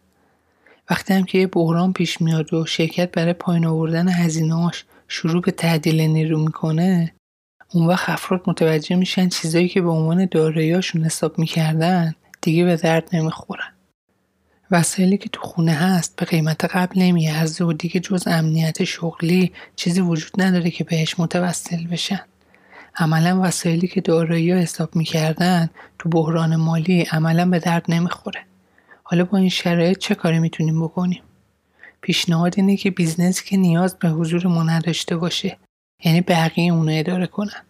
وقتی 0.89 1.13
هم 1.13 1.23
که 1.23 1.37
یه 1.37 1.47
بحران 1.47 1.93
پیش 1.93 2.21
میاد 2.21 2.53
و 2.53 2.65
شرکت 2.65 3.11
برای 3.11 3.33
پایین 3.33 3.65
آوردن 3.65 4.09
هزینهاش 4.09 4.85
شروع 5.07 5.41
به 5.41 5.51
تعدیل 5.51 6.01
نیرو 6.01 6.39
می‌کنه 6.39 7.13
اون 7.73 7.87
وقت 7.87 8.09
افراد 8.09 8.43
متوجه 8.47 8.95
میشن 8.95 9.29
چیزایی 9.29 9.69
که 9.69 9.81
به 9.81 9.89
عنوان 9.89 10.25
داراییاشون 10.25 11.03
حساب 11.03 11.39
می‌کردن 11.39 12.15
دیگه 12.41 12.65
به 12.65 12.75
درد 12.75 13.09
نمی‌خورن. 13.13 13.73
وسایلی 14.71 15.17
که 15.17 15.29
تو 15.29 15.41
خونه 15.41 15.71
هست 15.71 16.15
به 16.15 16.25
قیمت 16.25 16.65
قبل 16.65 17.01
نمیارزه 17.01 17.65
و 17.65 17.73
دیگه 17.73 17.99
جز 17.99 18.27
امنیت 18.27 18.83
شغلی 18.83 19.51
چیزی 19.75 20.01
وجود 20.01 20.41
نداره 20.41 20.71
که 20.71 20.83
بهش 20.83 21.19
متوسل 21.19 21.87
بشن. 21.87 22.21
عملا 22.95 23.41
وسایلی 23.43 23.87
که 23.87 24.01
دارایی 24.01 24.51
حساب 24.51 24.95
می‌کردن 24.95 25.69
تو 25.99 26.09
بحران 26.09 26.55
مالی 26.55 27.01
عملا 27.01 27.45
به 27.45 27.59
درد 27.59 27.85
نمی‌خوره. 27.89 28.48
حالا 29.11 29.25
با 29.25 29.37
این 29.37 29.49
شرایط 29.49 29.97
چه 29.97 30.15
کاری 30.15 30.39
می‌تونیم 30.39 30.83
بکنیم؟ 30.83 31.21
پیشنهاد 32.01 32.53
اینه 32.57 32.77
که 32.77 32.91
بیزنسی 32.91 33.45
که 33.45 33.57
نیاز 33.57 33.95
به 33.99 34.09
حضور 34.09 34.47
ما 34.47 34.63
نداشته 34.63 35.17
باشه 35.17 35.57
یعنی 36.03 36.21
بقیه 36.21 36.73
اونو 36.73 36.91
اداره 36.95 37.27
کنن. 37.27 37.65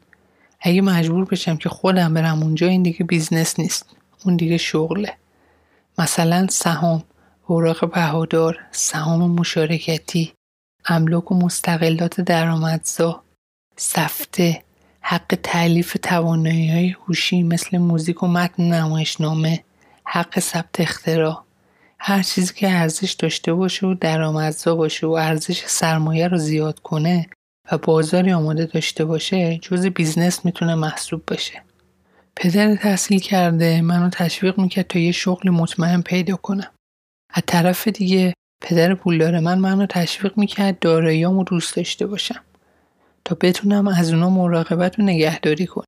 اگه 0.61 0.81
مجبور 0.81 1.25
بشم 1.25 1.57
که 1.57 1.69
خودم 1.69 2.13
برم 2.13 2.43
اونجا 2.43 2.67
این 2.67 2.83
دیگه 2.83 3.05
بیزنس 3.05 3.59
نیست. 3.59 3.85
اون 4.25 4.35
دیگه 4.35 4.57
شغله. 4.57 5.13
مثلا 5.97 6.47
سهام 6.49 7.03
اوراق 7.47 7.91
بهادار 7.93 8.57
سهام 8.71 9.31
مشارکتی 9.31 10.33
املاک 10.85 11.31
و 11.31 11.35
مستقلات 11.35 12.21
درآمدزا 12.21 13.23
سفته 13.75 14.63
حق 15.01 15.37
تألیف 15.43 15.97
توانایی 16.03 16.71
های 16.71 16.89
هوشی 16.89 17.43
مثل 17.43 17.77
موزیک 17.77 18.23
و 18.23 18.27
متن 18.27 18.63
نمایشنامه. 18.63 19.63
حق 20.11 20.39
ثبت 20.39 20.79
اختراع. 20.79 21.43
هر 21.99 22.23
چیزی 22.23 22.53
که 22.53 22.71
ارزش 22.71 23.11
داشته 23.11 23.53
باشه 23.53 23.87
و 23.87 23.93
درآمدزا 23.93 24.75
باشه 24.75 25.07
و 25.07 25.11
ارزش 25.11 25.63
سرمایه 25.65 26.27
رو 26.27 26.37
زیاد 26.37 26.79
کنه 26.79 27.29
و 27.71 27.77
بازاری 27.77 28.33
آماده 28.33 28.65
داشته 28.65 29.05
باشه 29.05 29.57
جز 29.57 29.85
بیزنس 29.85 30.45
می‌تونه 30.45 30.75
محسوب 30.75 31.23
بشه 31.33 31.61
پدر 32.35 32.75
تحصیل 32.75 33.19
کرده 33.19 33.81
منو 33.81 34.09
تشویق 34.09 34.59
می‌کرد 34.59 34.87
تا 34.87 34.99
یه 34.99 35.11
شغل 35.11 35.49
مطمئن 35.49 36.01
پیدا 36.01 36.35
کنم. 36.35 36.71
از 37.33 37.43
طرف 37.47 37.87
دیگه 37.87 38.33
پدر 38.61 38.95
پولدار 38.95 39.39
من 39.39 39.59
منو 39.59 39.85
تشویق 39.85 40.37
می‌کرد 40.37 40.79
داراییامو 40.79 41.43
دوست 41.43 41.75
داشته 41.75 42.07
باشم 42.07 42.41
تا 43.25 43.37
بتونم 43.41 43.87
از 43.87 44.13
اونا 44.13 44.29
مراقبت 44.29 44.99
و 44.99 45.01
نگهداری 45.01 45.67
کنم. 45.67 45.85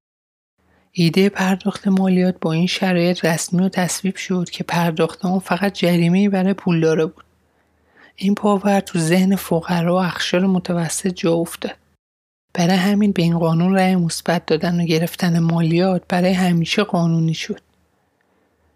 ایده 0.93 1.29
پرداخت 1.29 1.88
مالیات 1.88 2.36
با 2.41 2.53
این 2.53 2.67
شرایط 2.67 3.25
رسمی 3.25 3.63
و 3.63 3.69
تصویب 3.69 4.15
شد 4.15 4.50
که 4.50 4.63
پرداخت 4.63 5.25
اون 5.25 5.39
فقط 5.39 5.74
جریمه 5.74 6.29
برای 6.29 6.53
پولدارا 6.53 7.07
بود. 7.07 7.25
این 8.15 8.36
پاور 8.36 8.79
تو 8.79 9.00
ذهن 9.00 9.36
فقرا 9.36 9.95
و 9.95 10.00
اخشار 10.00 10.45
متوسط 10.45 11.07
جا 11.07 11.33
افتاد. 11.33 11.75
برای 12.53 12.75
همین 12.75 13.12
به 13.12 13.21
این 13.21 13.39
قانون 13.39 13.75
رأی 13.75 13.95
مثبت 13.95 14.45
دادن 14.45 14.81
و 14.81 14.86
گرفتن 14.86 15.39
مالیات 15.39 16.03
برای 16.10 16.33
همیشه 16.33 16.83
قانونی 16.83 17.33
شد. 17.33 17.62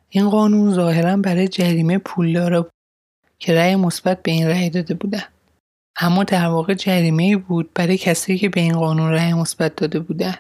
این 0.10 0.30
قانون 0.30 0.74
ظاهرا 0.74 1.18
برای 1.18 1.48
جریمه 1.48 1.98
پولدارا 1.98 2.62
بود 2.62 2.72
که 3.40 3.54
رأی 3.54 3.76
مثبت 3.76 4.24
به 4.24 4.32
این 4.32 4.48
رأی 4.48 4.70
داده 4.70 4.94
بودن. 4.94 5.24
اما 6.00 6.24
در 6.24 6.48
واقع 6.48 6.74
جریمه 6.74 7.38
بود 7.38 7.70
برای 7.74 7.98
کسایی 7.98 8.40
که 8.40 8.50
به 8.50 8.62
این 8.62 8.80
قانون 8.80 9.12
رأی 9.12 9.34
مثبت 9.34 9.76
داده 9.76 10.00
بودن. 10.00 10.36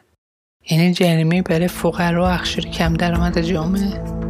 یعنی 0.69 0.93
جریمه 0.93 1.41
برای 1.41 1.67
فقرا 1.67 2.23
و 2.23 2.27
اخشار 2.27 2.65
کم 2.65 2.93
درآمد 2.93 3.41
جامعه. 3.41 4.24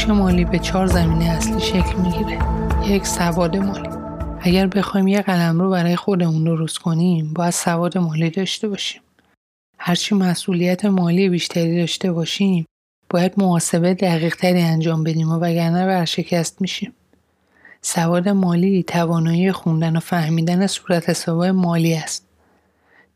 هوش 0.00 0.08
مالی 0.08 0.44
به 0.44 0.58
چهار 0.58 0.86
زمینه 0.86 1.24
اصلی 1.24 1.60
شکل 1.60 1.96
می‌گیره. 1.96 2.38
یک 2.88 3.06
سواد 3.06 3.56
مالی. 3.56 3.88
اگر 4.40 4.66
بخوایم 4.66 5.08
یه 5.08 5.22
قلمرو 5.22 5.70
برای 5.70 5.96
خودمون 5.96 6.44
درست 6.44 6.78
کنیم 6.78 7.32
باید 7.32 7.50
سواد 7.50 7.98
مالی 7.98 8.30
داشته 8.30 8.68
باشیم. 8.68 9.02
هرچی 9.78 10.14
مسئولیت 10.14 10.84
مالی 10.84 11.28
بیشتری 11.28 11.80
داشته 11.80 12.12
باشیم 12.12 12.66
باید 13.10 13.32
محاسبه 13.36 13.94
دقیق 13.94 14.36
تری 14.36 14.62
انجام 14.62 15.04
بدیم 15.04 15.30
و 15.32 15.38
وگرنه 15.38 15.86
ورشکست 15.86 16.60
میشیم. 16.60 16.92
سواد 17.82 18.28
مالی 18.28 18.82
توانایی 18.82 19.52
خوندن 19.52 19.96
و 19.96 20.00
فهمیدن 20.00 20.66
صورت 20.66 21.08
حسابهای 21.08 21.50
مالی 21.50 21.94
است. 21.94 22.26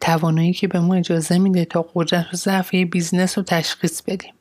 توانایی 0.01 0.53
که 0.53 0.69
به 0.69 0.81
ما 0.81 0.95
اجازه 0.95 1.39
میده 1.39 1.65
تا 1.65 1.87
قدرت 1.95 2.27
و 2.33 2.37
ضعف 2.37 2.75
بیزنس 2.75 3.39
رو 3.39 3.45
تشخیص 3.45 4.03
بدیم. 4.03 4.35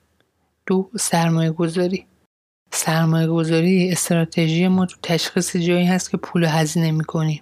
دو 0.66 0.90
سرمایه 1.00 1.52
گذاری 1.52 2.06
سرمایه 2.76 3.28
گذاری 3.28 3.92
استراتژی 3.92 4.68
ما 4.68 4.86
تو 4.86 4.98
تشخیص 5.04 5.56
جایی 5.56 5.86
هست 5.86 6.12
که 6.12 6.18
پول 6.18 6.46
هزینه 6.46 6.92
می‌کنیم. 6.92 7.42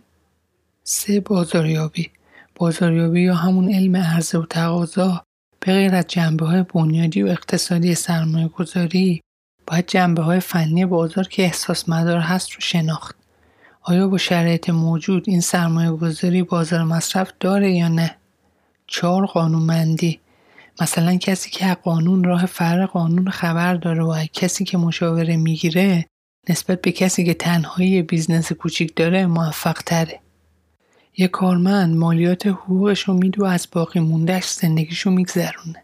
سه 0.84 1.20
بازاریابی 1.20 2.10
بازاریابی 2.56 3.22
یا 3.22 3.36
همون 3.36 3.74
علم 3.74 3.96
عرضه 3.96 4.38
و 4.38 4.46
تقاضا 4.46 5.26
به 5.60 5.74
غیر 5.74 5.96
از 5.96 6.08
جنبه 6.08 6.46
های 6.46 6.66
بنیادی 6.74 7.24
و 7.24 7.28
اقتصادی 7.28 7.96
سرمایه 7.96 8.48
گذاری 8.48 9.22
باید 9.68 9.88
جنبه 9.88 10.22
های 10.22 10.40
فنی 10.40 10.86
بازار 10.86 11.28
که 11.28 11.44
احساس 11.44 11.90
مدار 11.90 12.20
هست 12.20 12.52
رو 12.52 12.62
شناخت. 12.62 13.16
آیا 13.82 14.08
با 14.08 14.18
شرایط 14.18 14.70
موجود 14.70 15.24
این 15.28 15.42
سرمایه 15.42 15.92
گذاری 15.92 16.44
بازار 16.44 16.84
مصرف 16.84 17.32
داره 17.40 17.72
یا 17.72 17.88
نه؟ 17.88 18.16
چهار 18.88 19.26
قانونمندی 19.26 20.20
مثلا 20.82 21.18
کسی 21.18 21.50
که 21.50 21.74
قانون 21.74 22.24
راه 22.24 22.46
فرار 22.46 22.90
قانون 22.90 23.30
خبر 23.30 23.76
داره 23.76 24.04
و 24.04 24.26
کسی 24.34 24.64
که 24.64 24.78
مشاوره 24.78 25.38
می‌گیره 25.38 26.06
نسبت 26.50 26.82
به 26.82 26.92
کسی 26.92 27.26
که 27.26 27.34
تنهایی 27.34 28.02
business 28.02 28.52
کوچیک 28.52 28.96
داره 28.96 29.26
موفق 29.26 29.82
تره. 29.86 30.20
یه 31.18 31.28
کارمند 31.28 31.96
مالیات 31.96 32.48
حقوقش 32.48 33.02
رو 33.02 33.14
میده 33.14 33.39
و 33.39 33.46
از 33.46 33.68
باقی 33.72 34.00
موندهش 34.00 34.52
زندگیشو 34.52 35.10
میگذرونه. 35.10 35.84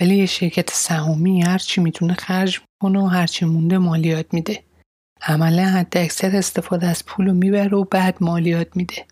ولی 0.00 0.16
یه 0.16 0.26
شرکت 0.26 0.70
سهامی 0.70 1.42
هرچی 1.42 1.80
می‌تونه 1.80 2.14
خرج 2.14 2.60
می‌کنه 2.60 2.98
و 2.98 3.06
هرچی 3.06 3.44
مونده 3.44 3.78
مالیات 3.78 4.34
میده. 4.34 4.62
عملا 5.22 5.64
حد 5.64 5.98
اکثر 5.98 6.36
استفاده 6.36 6.86
از 6.86 7.06
پول 7.06 7.26
رو 7.26 7.34
می‌بره 7.34 7.76
و 7.76 7.84
بعد 7.84 8.16
مالیات 8.20 8.76
میده. 8.76 9.04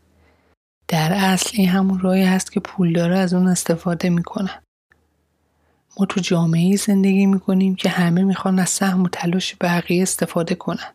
در 0.89 1.13
اصل 1.13 1.51
این 1.55 1.69
همون 1.69 1.99
راهی 1.99 2.25
هست 2.25 2.53
که 2.53 2.61
پولدارا 2.61 3.19
از 3.19 3.35
اون 3.35 3.47
استفاده 3.47 4.11
می‌کنن. 4.11 4.63
ما 5.99 6.07
تو 6.07 6.21
جامعه 6.21 6.77
زندگی 6.77 7.27
می‌کنیم 7.27 7.75
که 7.75 7.89
همه 7.89 8.23
می‌خوان 8.25 8.59
از 8.59 8.71
سهم 8.71 9.03
و 9.03 9.09
تلاش 9.09 9.57
بقیه 9.61 10.03
استفاده 10.03 10.55
کنن. 10.55 10.95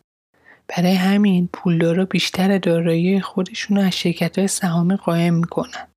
برای 0.68 0.94
همین 0.94 1.48
پولدارا 1.52 2.04
بیشتر 2.04 2.58
دارایی 2.58 3.20
خودشون 3.20 3.76
رو 3.76 3.82
از 3.82 3.92
شرکت 3.92 4.38
های 4.38 4.48
سهامی 4.48 4.96
قایم 4.96 5.34
می‌کنن 5.34 5.88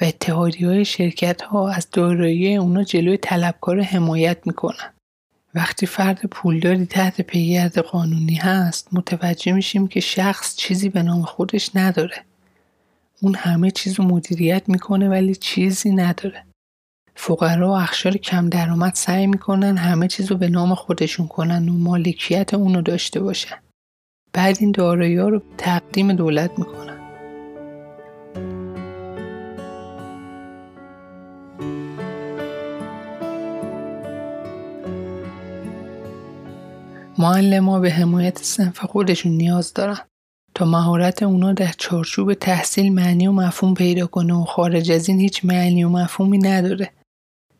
و 0.00 0.04
اتحادی 0.04 0.64
های 0.64 0.84
شرکت 0.84 1.42
ها 1.42 1.70
از 1.70 1.90
دارایی 1.90 2.56
اونا 2.56 2.84
جلوی 2.84 3.16
طلبکار 3.16 3.80
حمایت 3.80 4.46
می‌کنن. 4.46 4.92
وقتی 5.54 5.86
فرد 5.86 6.26
پولداری 6.26 6.86
تحت 6.86 7.20
پیگرد 7.20 7.78
قانونی 7.78 8.34
هست 8.34 8.88
متوجه 8.92 9.52
میشیم 9.52 9.88
که 9.88 10.00
شخص 10.00 10.56
چیزی 10.56 10.88
به 10.88 11.02
نام 11.02 11.22
خودش 11.22 11.70
نداره. 11.74 12.24
اون 13.22 13.34
همه 13.34 13.70
چیز 13.70 14.00
رو 14.00 14.04
مدیریت 14.04 14.68
می‌کنه 14.68 15.08
ولی 15.08 15.34
چیزی 15.34 15.90
نداره. 15.90 16.44
فقرا 17.22 17.68
و 17.68 17.72
اخشار 17.72 18.16
کم 18.16 18.48
درآمد 18.48 18.94
سعی 18.94 19.26
می‌کنن 19.26 19.76
همه 19.76 20.08
چیز 20.08 20.30
رو 20.30 20.36
به 20.36 20.48
نام 20.48 20.74
خودشون 20.74 21.28
کنن 21.28 21.68
و 21.68 21.72
مالکیت 21.72 22.54
اونو 22.54 22.82
داشته 22.82 23.20
باشن. 23.20 23.56
بعد 24.32 24.56
این 24.60 24.72
دارایی 24.72 25.16
ها 25.16 25.28
رو 25.28 25.42
تقدیم 25.58 26.12
دولت 26.12 26.50
می‌کنن. 26.58 26.96
معلم 37.18 37.80
به 37.80 37.90
حمایت 37.90 38.38
سنف 38.38 38.78
خودشون 38.78 39.32
نیاز 39.32 39.74
دارن 39.74 39.98
تا 40.54 40.64
مهارت 40.64 41.22
اونا 41.22 41.52
در 41.52 41.72
چارچوب 41.78 42.34
تحصیل 42.34 42.92
معنی 42.92 43.26
و 43.26 43.32
مفهوم 43.32 43.74
پیدا 43.74 44.06
کنه 44.06 44.34
و 44.34 44.44
خارج 44.44 44.90
از 44.90 45.08
این 45.08 45.20
هیچ 45.20 45.44
معنی 45.44 45.84
و 45.84 45.88
مفهومی 45.88 46.38
نداره 46.38 46.90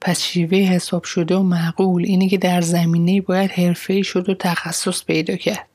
پس 0.01 0.23
شیوه 0.23 0.59
حساب 0.59 1.05
شده 1.05 1.37
و 1.37 1.43
معقول 1.43 2.05
اینه 2.05 2.29
که 2.29 2.39
در 2.39 2.61
زمینه 2.61 3.21
باید 3.21 3.51
حرفه‌ای 3.51 4.05
شد 4.05 4.29
و 4.29 4.35
تخصص 4.35 5.05
پیدا 5.05 5.37
کرد. 5.37 5.69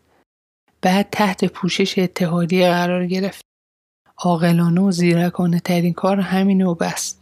بعد 0.82 1.08
تحت 1.12 1.46
پوشش 1.46 2.00
اتحادیه 2.00 2.70
قرار 2.70 3.06
گرفت. 3.06 3.42
عاقلانه 4.18 4.82
و 4.82 4.92
زیرکانه 4.92 5.60
ترین 5.60 5.94
کار 5.94 6.20
همینه 6.20 6.66
و 6.66 6.76
بس. 6.76 7.16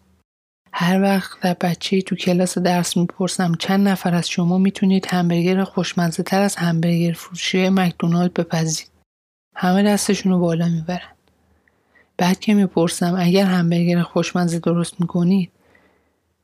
هر 0.74 1.02
وقت 1.02 1.40
در 1.42 1.54
بچه 1.62 2.02
تو 2.02 2.16
کلاس 2.16 2.58
درس 2.58 2.98
می‌پرسم 2.98 3.56
چند 3.60 3.88
نفر 3.88 4.16
از 4.16 4.30
شما 4.30 4.58
می‌تونید 4.58 5.06
همبرگر 5.06 5.64
خوشمزه 5.64 6.24
تر 6.24 6.42
از 6.42 6.56
همبرگر 6.56 7.14
فروشی 7.14 7.70
مکدونالد 7.70 8.34
بپزید. 8.34 8.88
همه 9.56 9.84
دستشون 9.84 10.32
رو 10.32 10.40
بالا 10.40 10.70
می‌برن. 10.70 11.12
بعد 12.18 12.40
که 12.40 12.54
می‌پرسم 12.54 13.16
اگر 13.20 13.46
همبرگر 13.46 14.02
خوشمزه 14.02 14.60
درست 14.60 15.02
می‌کنید 15.02 15.52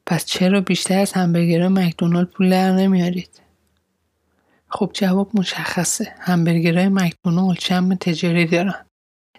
پس 0.10 0.26
چرا 0.26 0.62
بیشتر 0.62 1.00
از 1.00 1.13
همبرگر 1.13 1.67
مکدونالد 1.67 2.28
پول 2.28 2.50
در 2.50 2.72
نمیارید؟ 2.72 3.41
خب 4.67 4.91
جواب 4.93 5.30
مشخصه. 5.34 6.15
همبرگرهای 6.19 6.89
مکدونالد 6.89 7.60
شم 7.60 7.95
تجاری 7.95 8.45
دارن. 8.45 8.86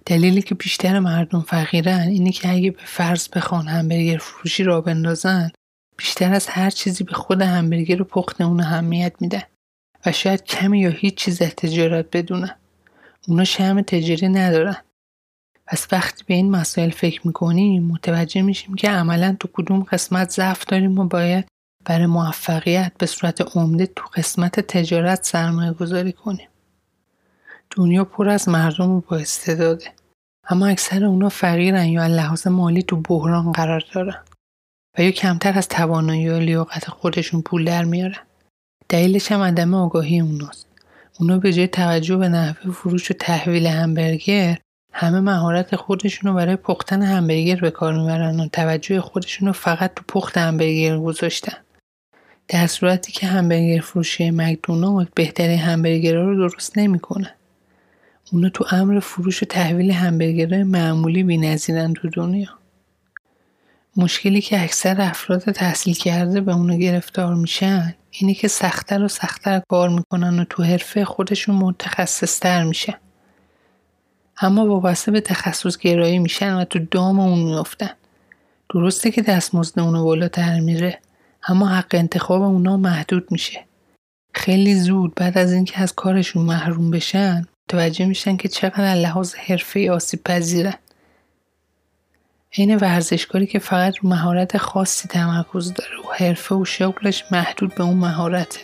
دلیلی 0.06 0.42
که 0.42 0.54
بیشتر 0.54 0.98
مردم 0.98 1.40
فقیرن 1.40 2.00
اینه 2.00 2.32
که 2.32 2.50
اگه 2.50 2.70
به 2.70 2.82
فرض 2.84 3.28
بخوان 3.28 3.68
همبرگر 3.68 4.18
فروشی 4.18 4.64
را 4.64 4.80
بندازن 4.80 5.50
بیشتر 5.96 6.34
از 6.34 6.46
هر 6.46 6.70
چیزی 6.70 7.04
به 7.04 7.12
خود 7.12 7.42
همبرگر 7.42 8.02
و 8.02 8.04
پخت 8.04 8.40
اون 8.40 8.60
اهمیت 8.60 9.12
میدن 9.20 9.42
و 10.06 10.12
شاید 10.12 10.44
کمی 10.44 10.80
یا 10.80 10.90
هیچ 10.90 11.14
چیز 11.14 11.42
از 11.42 11.48
تجارت 11.48 12.06
بدونن. 12.12 12.56
اونا 13.28 13.44
شم 13.44 13.82
تجاری 13.82 14.28
ندارن. 14.28 14.76
پس 15.70 15.92
وقتی 15.92 16.24
به 16.26 16.34
این 16.34 16.50
مسائل 16.50 16.90
فکر 16.90 17.26
می‌کنیم 17.26 17.86
متوجه 17.86 18.42
میشیم 18.42 18.74
که 18.74 18.90
عملا 18.90 19.36
تو 19.40 19.48
کدوم 19.52 19.82
قسمت 19.82 20.30
ضعف 20.30 20.64
داریم 20.64 20.98
و 20.98 21.04
باید 21.04 21.44
برای 21.84 22.06
موفقیت 22.06 22.92
به 22.98 23.06
صورت 23.06 23.56
عمده 23.56 23.86
تو 23.86 24.04
قسمت 24.14 24.60
تجارت 24.60 25.24
سرمایه 25.24 25.72
گذاری 25.72 26.12
کنیم. 26.12 26.48
دنیا 27.70 28.04
پر 28.04 28.28
از 28.28 28.48
مردم 28.48 28.90
و 28.90 29.00
با 29.00 29.16
استعداده. 29.16 29.84
اما 30.48 30.66
اکثر 30.66 31.04
اونا 31.04 31.28
فقیرن 31.28 31.84
یا 31.84 32.06
لحاظ 32.06 32.46
مالی 32.46 32.82
تو 32.82 32.96
بحران 32.96 33.52
قرار 33.52 33.84
دارن 33.94 34.24
و 34.98 35.02
یا 35.02 35.10
کمتر 35.10 35.58
از 35.58 35.68
توانایی 35.68 36.22
یا 36.22 36.38
لیاقت 36.38 36.90
خودشون 36.90 37.42
پول 37.42 37.64
در 37.64 37.84
میارن. 37.84 38.26
دلیلش 38.88 39.32
هم 39.32 39.40
عدم 39.40 39.74
آگاهی 39.74 40.20
اوناست. 40.20 40.66
اونا 41.20 41.38
به 41.38 41.52
جای 41.52 41.68
توجه 41.68 42.16
به 42.16 42.28
نحوه 42.28 42.72
فروش 42.72 43.10
و 43.10 43.14
تحویل 43.14 43.66
همبرگر 43.66 44.58
همه 44.92 45.20
مهارت 45.20 45.76
خودشون 45.76 46.30
رو 46.30 46.36
برای 46.36 46.56
پختن 46.56 47.02
همبرگر 47.02 47.56
به 47.56 47.70
کار 47.70 47.98
می‌برن 47.98 48.40
و 48.40 48.48
توجه 48.48 49.00
خودشون 49.00 49.46
رو 49.46 49.52
فقط 49.52 49.94
تو 49.94 50.04
پخت 50.08 50.38
همبرگر 50.38 50.98
گذاشتن. 50.98 51.56
در 52.48 52.66
صورتی 52.66 53.12
که 53.12 53.26
همبرگر 53.26 53.80
فروشی 53.80 54.30
مکدونالد 54.30 55.14
بهترین 55.14 55.58
همبرگرها 55.58 56.22
رو 56.22 56.48
درست 56.48 56.78
نمی‌کنه. 56.78 57.34
اونا 58.32 58.48
تو 58.48 58.64
امر 58.70 59.00
فروش 59.00 59.42
و 59.42 59.46
تحویل 59.46 59.90
همبرگرهای 59.90 60.62
معمولی 60.62 61.22
بی‌نظیرن 61.22 61.92
تو 61.92 62.08
دنیا. 62.08 62.48
مشکلی 63.96 64.40
که 64.40 64.62
اکثر 64.62 65.00
افراد 65.00 65.40
تحصیل 65.40 65.94
کرده 65.94 66.40
به 66.40 66.54
اونا 66.54 66.76
گرفتار 66.76 67.34
میشن 67.34 67.94
اینه 68.10 68.34
که 68.34 68.48
سختتر 68.48 69.02
و 69.02 69.08
سختتر 69.08 69.62
کار 69.68 69.88
می‌کنن 69.88 70.38
و 70.38 70.44
تو 70.44 70.62
حرفه 70.62 71.04
خودشون 71.04 71.54
متخصصتر 71.54 72.64
میشن. 72.64 72.94
اما 74.40 74.66
وابسته 74.66 75.10
به 75.10 75.20
تخصص 75.20 75.78
گرایی 75.78 76.18
میشن 76.18 76.54
و 76.54 76.64
تو 76.64 76.78
دام 76.78 77.20
اون 77.20 77.38
میافتن. 77.38 77.90
درسته 78.74 79.10
که 79.10 79.22
دستمزد 79.22 79.80
اونو 79.80 80.04
بالاتر 80.04 80.60
میره 80.60 80.98
اما 81.48 81.68
حق 81.68 81.94
انتخاب 81.94 82.42
اونا 82.42 82.76
محدود 82.76 83.32
میشه. 83.32 83.64
خیلی 84.34 84.74
زود 84.74 85.14
بعد 85.14 85.38
از 85.38 85.52
اینکه 85.52 85.80
از 85.80 85.94
کارشون 85.94 86.42
محروم 86.42 86.90
بشن 86.90 87.46
متوجه 87.68 88.06
میشن 88.06 88.36
که 88.36 88.48
چقدر 88.48 88.94
لحاظ 88.94 89.34
حرفه 89.34 89.90
آسیب 89.92 90.22
پذیرن. 90.24 90.74
عین 92.58 92.76
ورزشکاری 92.76 93.46
که 93.46 93.58
فقط 93.58 93.98
رو 93.98 94.08
مهارت 94.08 94.58
خاصی 94.58 95.08
تمرکز 95.08 95.74
داره 95.74 95.98
و 95.98 96.12
حرفه 96.24 96.54
و 96.54 96.64
شغلش 96.64 97.24
محدود 97.32 97.74
به 97.74 97.84
اون 97.84 97.96
مهارته. 97.96 98.60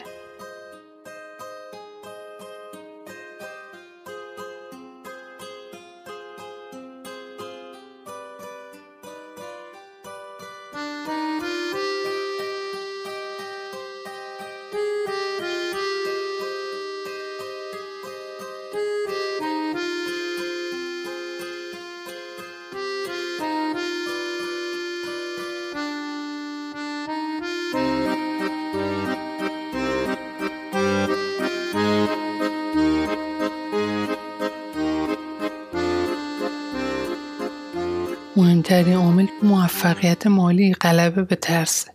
مهمترین 38.37 38.97
عامل 38.97 39.27
موفقیت 39.43 40.27
مالی 40.27 40.75
غلبه 40.75 41.23
به 41.23 41.37
ترس. 41.37 41.87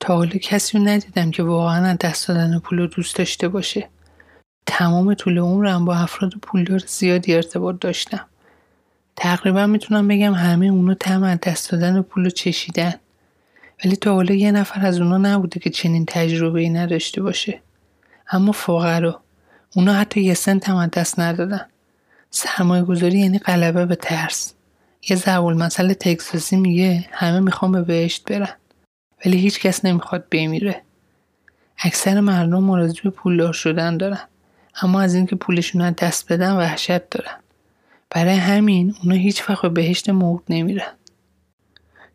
تا 0.00 0.16
حالا 0.16 0.30
کسی 0.30 0.78
رو 0.78 0.84
ندیدم 0.84 1.30
که 1.30 1.42
واقعا 1.42 1.94
دست 1.94 2.28
دادن 2.28 2.58
پول 2.58 2.78
رو 2.78 2.86
دوست 2.86 3.16
داشته 3.16 3.48
باشه. 3.48 3.88
تمام 4.66 5.14
طول 5.14 5.38
عمرم 5.38 5.84
با 5.84 5.94
افراد 5.94 6.32
پولدار 6.42 6.78
زیادی 6.78 7.34
ارتباط 7.34 7.76
داشتم. 7.80 8.26
تقریبا 9.16 9.66
می‌تونم 9.66 10.08
بگم 10.08 10.34
همه 10.34 10.66
اونا 10.66 10.94
تم 10.94 11.22
از 11.22 11.38
دست 11.42 11.70
دادن 11.70 12.02
پول 12.02 12.24
رو 12.24 12.30
چشیدن. 12.30 12.94
ولی 13.84 13.96
تا 13.96 14.14
حالا 14.14 14.34
یه 14.34 14.52
نفر 14.52 14.86
از 14.86 15.00
اونا 15.00 15.18
نبوده 15.18 15.60
که 15.60 15.70
چنین 15.70 16.04
تجربه 16.04 16.60
ای 16.60 16.70
نداشته 16.70 17.22
باشه. 17.22 17.60
اما 18.30 18.52
فقرا. 18.52 19.20
اونا 19.76 19.92
حتی 19.92 20.20
یه 20.20 20.34
سنت 20.34 20.68
هم 20.68 20.76
از 20.76 20.90
دست 20.90 21.20
ندادن. 21.20 21.66
سرمایه 22.30 22.82
گذاری 22.82 23.18
یعنی 23.18 23.38
غلبه 23.38 23.86
به 23.86 23.94
ترس. 23.94 24.54
یه 25.10 25.16
ضرب 25.16 25.44
مسئله 25.44 25.94
تکساسی 25.94 26.56
میگه 26.56 27.08
همه 27.12 27.40
می‌خوان 27.40 27.72
به 27.72 27.82
بهشت 27.82 28.32
برن. 28.32 28.54
ولی 29.24 29.38
هیچ 29.38 29.60
کس 29.60 29.84
نمی‌خواد 29.84 30.24
بمیره. 30.30 30.82
اکثر 31.78 32.20
مردم 32.20 32.64
مرزی 32.64 33.00
به 33.04 33.10
پولدار 33.10 33.52
شدن 33.52 33.96
دارن. 33.96 34.20
اما 34.82 35.00
از 35.00 35.14
اینکه 35.14 35.36
پولشون 35.36 35.82
رو 35.82 35.90
دست 35.90 36.32
بدن 36.32 36.52
وحشت 36.52 37.10
دارن. 37.10 37.36
برای 38.10 38.36
همین 38.36 38.94
اونا 39.02 39.14
هیچ 39.14 39.50
وقت 39.50 39.62
به 39.62 39.68
بهشت 39.68 40.10
موعود 40.10 40.42
نمیرن. 40.48 40.92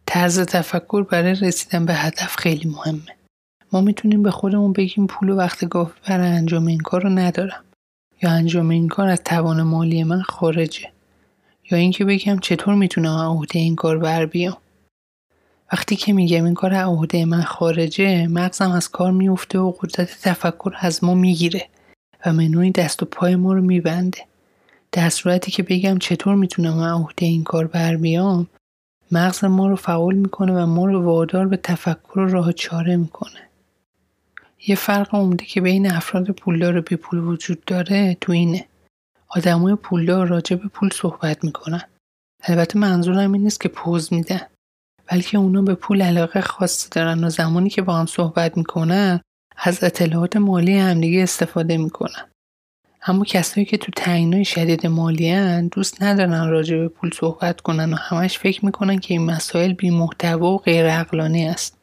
طرز 0.05 0.39
تفکر 0.39 1.03
برای 1.03 1.35
رسیدن 1.35 1.85
به 1.85 1.93
هدف 1.93 2.35
خیلی 2.35 2.69
مهمه. 2.69 3.15
ما 3.71 3.81
می‌تونیم 3.81 4.23
به 4.23 4.31
خودمون 4.31 4.73
بگیم 4.73 5.07
پول 5.07 5.29
و 5.29 5.35
وقت 5.35 5.65
کافی 5.65 5.99
برای 6.07 6.27
انجام 6.27 6.67
این 6.67 6.79
کار 6.79 7.03
رو 7.03 7.09
ندارم. 7.09 7.63
یا 8.21 8.31
انجام 8.31 8.69
این 8.69 8.87
کار 8.87 9.07
از 9.07 9.23
توان 9.23 9.61
مالی 9.61 10.03
من 10.03 10.21
خارجه. 10.21 10.92
یا 11.71 11.77
اینکه 11.77 12.05
بگم 12.05 12.39
چطور 12.39 12.75
می‌تونم 12.75 13.17
عهده 13.17 13.59
این 13.59 13.75
کار 13.75 13.97
بر 13.97 14.25
بیام؟ 14.25 14.57
وقتی 15.73 15.95
که 15.95 16.13
میگم 16.13 16.45
این 16.45 16.53
کار 16.53 16.73
عهده 16.73 17.25
من 17.25 17.41
خارجه 17.41 18.27
مغزم 18.27 18.71
از 18.71 18.89
کار 18.89 19.11
میفته 19.11 19.59
و 19.59 19.71
قدرت 19.71 20.21
تفکر 20.21 20.73
از 20.79 21.03
ما 21.03 21.13
می‌گیره 21.13 21.67
و 22.25 22.33
منوی 22.33 22.71
دست 22.71 23.03
و 23.03 23.05
پای 23.05 23.35
ما 23.35 23.53
رو 23.53 23.61
میبنده. 23.61 24.25
در 24.91 25.09
صورتی 25.09 25.51
که 25.51 25.63
بگم 25.63 25.97
چطور 25.97 26.35
می‌تونم 26.35 26.79
عهده 26.79 27.25
این 27.25 27.43
کار 27.43 27.67
بر 27.67 27.95
بیام 27.95 28.47
مغز 29.11 29.43
ما 29.43 29.67
رو 29.67 29.75
فعال 29.75 30.15
می‌کنه 30.15 30.53
و 30.53 30.65
ما 30.65 30.85
رو 30.85 31.03
وادار 31.03 31.47
به 31.47 31.57
تفکر 31.57 32.19
و 32.19 32.29
راه 32.29 32.53
چاره 32.53 32.95
می‌کنه. 32.97 33.49
یه 34.67 34.75
فرق 34.75 35.15
عمده 35.15 35.45
که 35.45 35.61
بین 35.61 35.91
افراد 35.91 36.31
پولدار 36.31 36.77
و 36.77 36.81
بی 36.81 36.95
پول 36.95 37.19
وجود 37.19 37.65
داره 37.65 38.17
تو 38.21 38.31
اینه. 38.31 38.65
آدمای 39.35 39.75
پولدار 39.75 40.27
راجع 40.27 40.55
به 40.55 40.67
پول 40.67 40.89
صحبت 40.93 41.43
می‌کنن. 41.43 41.81
البته 42.43 42.79
منظورم 42.79 43.33
این 43.33 43.43
نیست 43.43 43.61
که 43.61 43.69
پوز 43.69 44.13
میدن 44.13 44.41
بلکه 45.07 45.37
اونا 45.37 45.61
به 45.61 45.75
پول 45.75 46.01
علاقه 46.01 46.41
خاصی 46.41 46.89
دارن 46.91 47.23
و 47.23 47.29
زمانی 47.29 47.69
که 47.69 47.81
با 47.81 47.95
هم 47.95 48.05
صحبت 48.05 48.57
می‌کنن 48.57 49.21
از 49.57 49.83
اطلاعات 49.83 50.37
مالی 50.37 50.79
همدیگه 50.79 51.23
استفاده 51.23 51.77
می‌کنن. 51.77 52.29
اما 53.05 53.25
کسایی 53.25 53.65
که 53.65 53.77
تو 53.77 53.91
تعیینای 53.95 54.45
شدید 54.45 54.87
مالی 54.87 55.29
هن 55.29 55.67
دوست 55.67 56.03
ندارن 56.03 56.49
راجع 56.49 56.77
به 56.77 56.87
پول 56.87 57.11
صحبت 57.13 57.61
کنن 57.61 57.93
و 57.93 57.95
همش 57.95 58.39
فکر 58.39 58.65
می‌کنن 58.65 58.99
که 58.99 59.13
این 59.13 59.25
مسائل 59.25 59.73
بی 59.73 59.89
محتوا 59.89 60.51
و 60.51 60.57
غیر 60.57 60.89
عقلانی 60.89 61.47
است. 61.47 61.77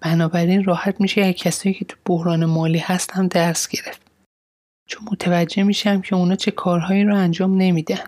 بنابراین 0.00 0.64
راحت 0.64 1.00
میشه 1.00 1.20
از 1.20 1.34
کسایی 1.34 1.74
که 1.74 1.84
تو 1.84 1.96
بحران 2.04 2.44
مالی 2.44 2.78
هستن 2.78 3.26
درس 3.26 3.68
گرفت. 3.68 4.01
چون 4.86 5.08
متوجه 5.12 5.62
میشم 5.62 6.00
که 6.00 6.16
اونا 6.16 6.36
چه 6.36 6.50
کارهایی 6.50 7.04
رو 7.04 7.16
انجام 7.16 7.56
نمیدن. 7.56 8.04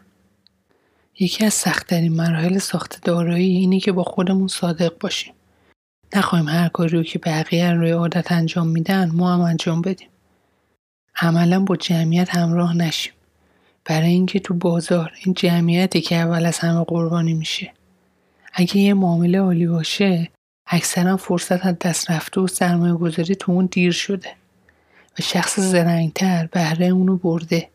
یکی 1.18 1.44
از 1.44 1.54
سختترین 1.54 2.12
مراحل 2.12 2.58
ساخت 2.58 3.04
دارایی 3.04 3.56
اینه 3.56 3.80
که 3.80 3.92
با 3.92 4.02
خودمون 4.02 4.48
صادق 4.48 4.98
باشیم. 4.98 5.34
نخواهیم 6.14 6.48
هر 6.48 6.68
کاری 6.68 6.96
رو 6.96 7.02
که 7.02 7.18
بقیه 7.18 7.70
روی 7.70 7.90
عادت 7.90 8.32
انجام 8.32 8.68
میدن 8.68 9.10
ما 9.10 9.34
هم 9.34 9.40
انجام 9.40 9.82
بدیم. 9.82 10.08
عملا 11.16 11.60
با 11.60 11.76
جمعیت 11.76 12.34
همراه 12.34 12.76
نشیم. 12.76 13.12
برای 13.84 14.08
اینکه 14.08 14.40
تو 14.40 14.54
بازار 14.54 15.12
این 15.24 15.34
جمعیتی 15.34 16.00
که 16.00 16.16
اول 16.16 16.46
از 16.46 16.58
همه 16.58 16.84
قربانی 16.84 17.34
میشه. 17.34 17.72
اگه 18.52 18.76
یه 18.76 18.94
معامله 18.94 19.40
عالی 19.40 19.66
باشه 19.66 20.30
اکثرا 20.66 21.16
فرصت 21.16 21.66
از 21.66 21.78
دست 21.78 22.10
رفته 22.10 22.40
و 22.40 22.46
سرمایه 22.46 22.94
گذاری 22.94 23.34
تو 23.34 23.52
اون 23.52 23.66
دیر 23.66 23.92
شده. 23.92 24.36
و 25.18 25.22
شخص 25.22 25.60
زرنگتر 25.60 26.46
بهره 26.46 26.86
اونو 26.86 27.16
برده. 27.16 27.68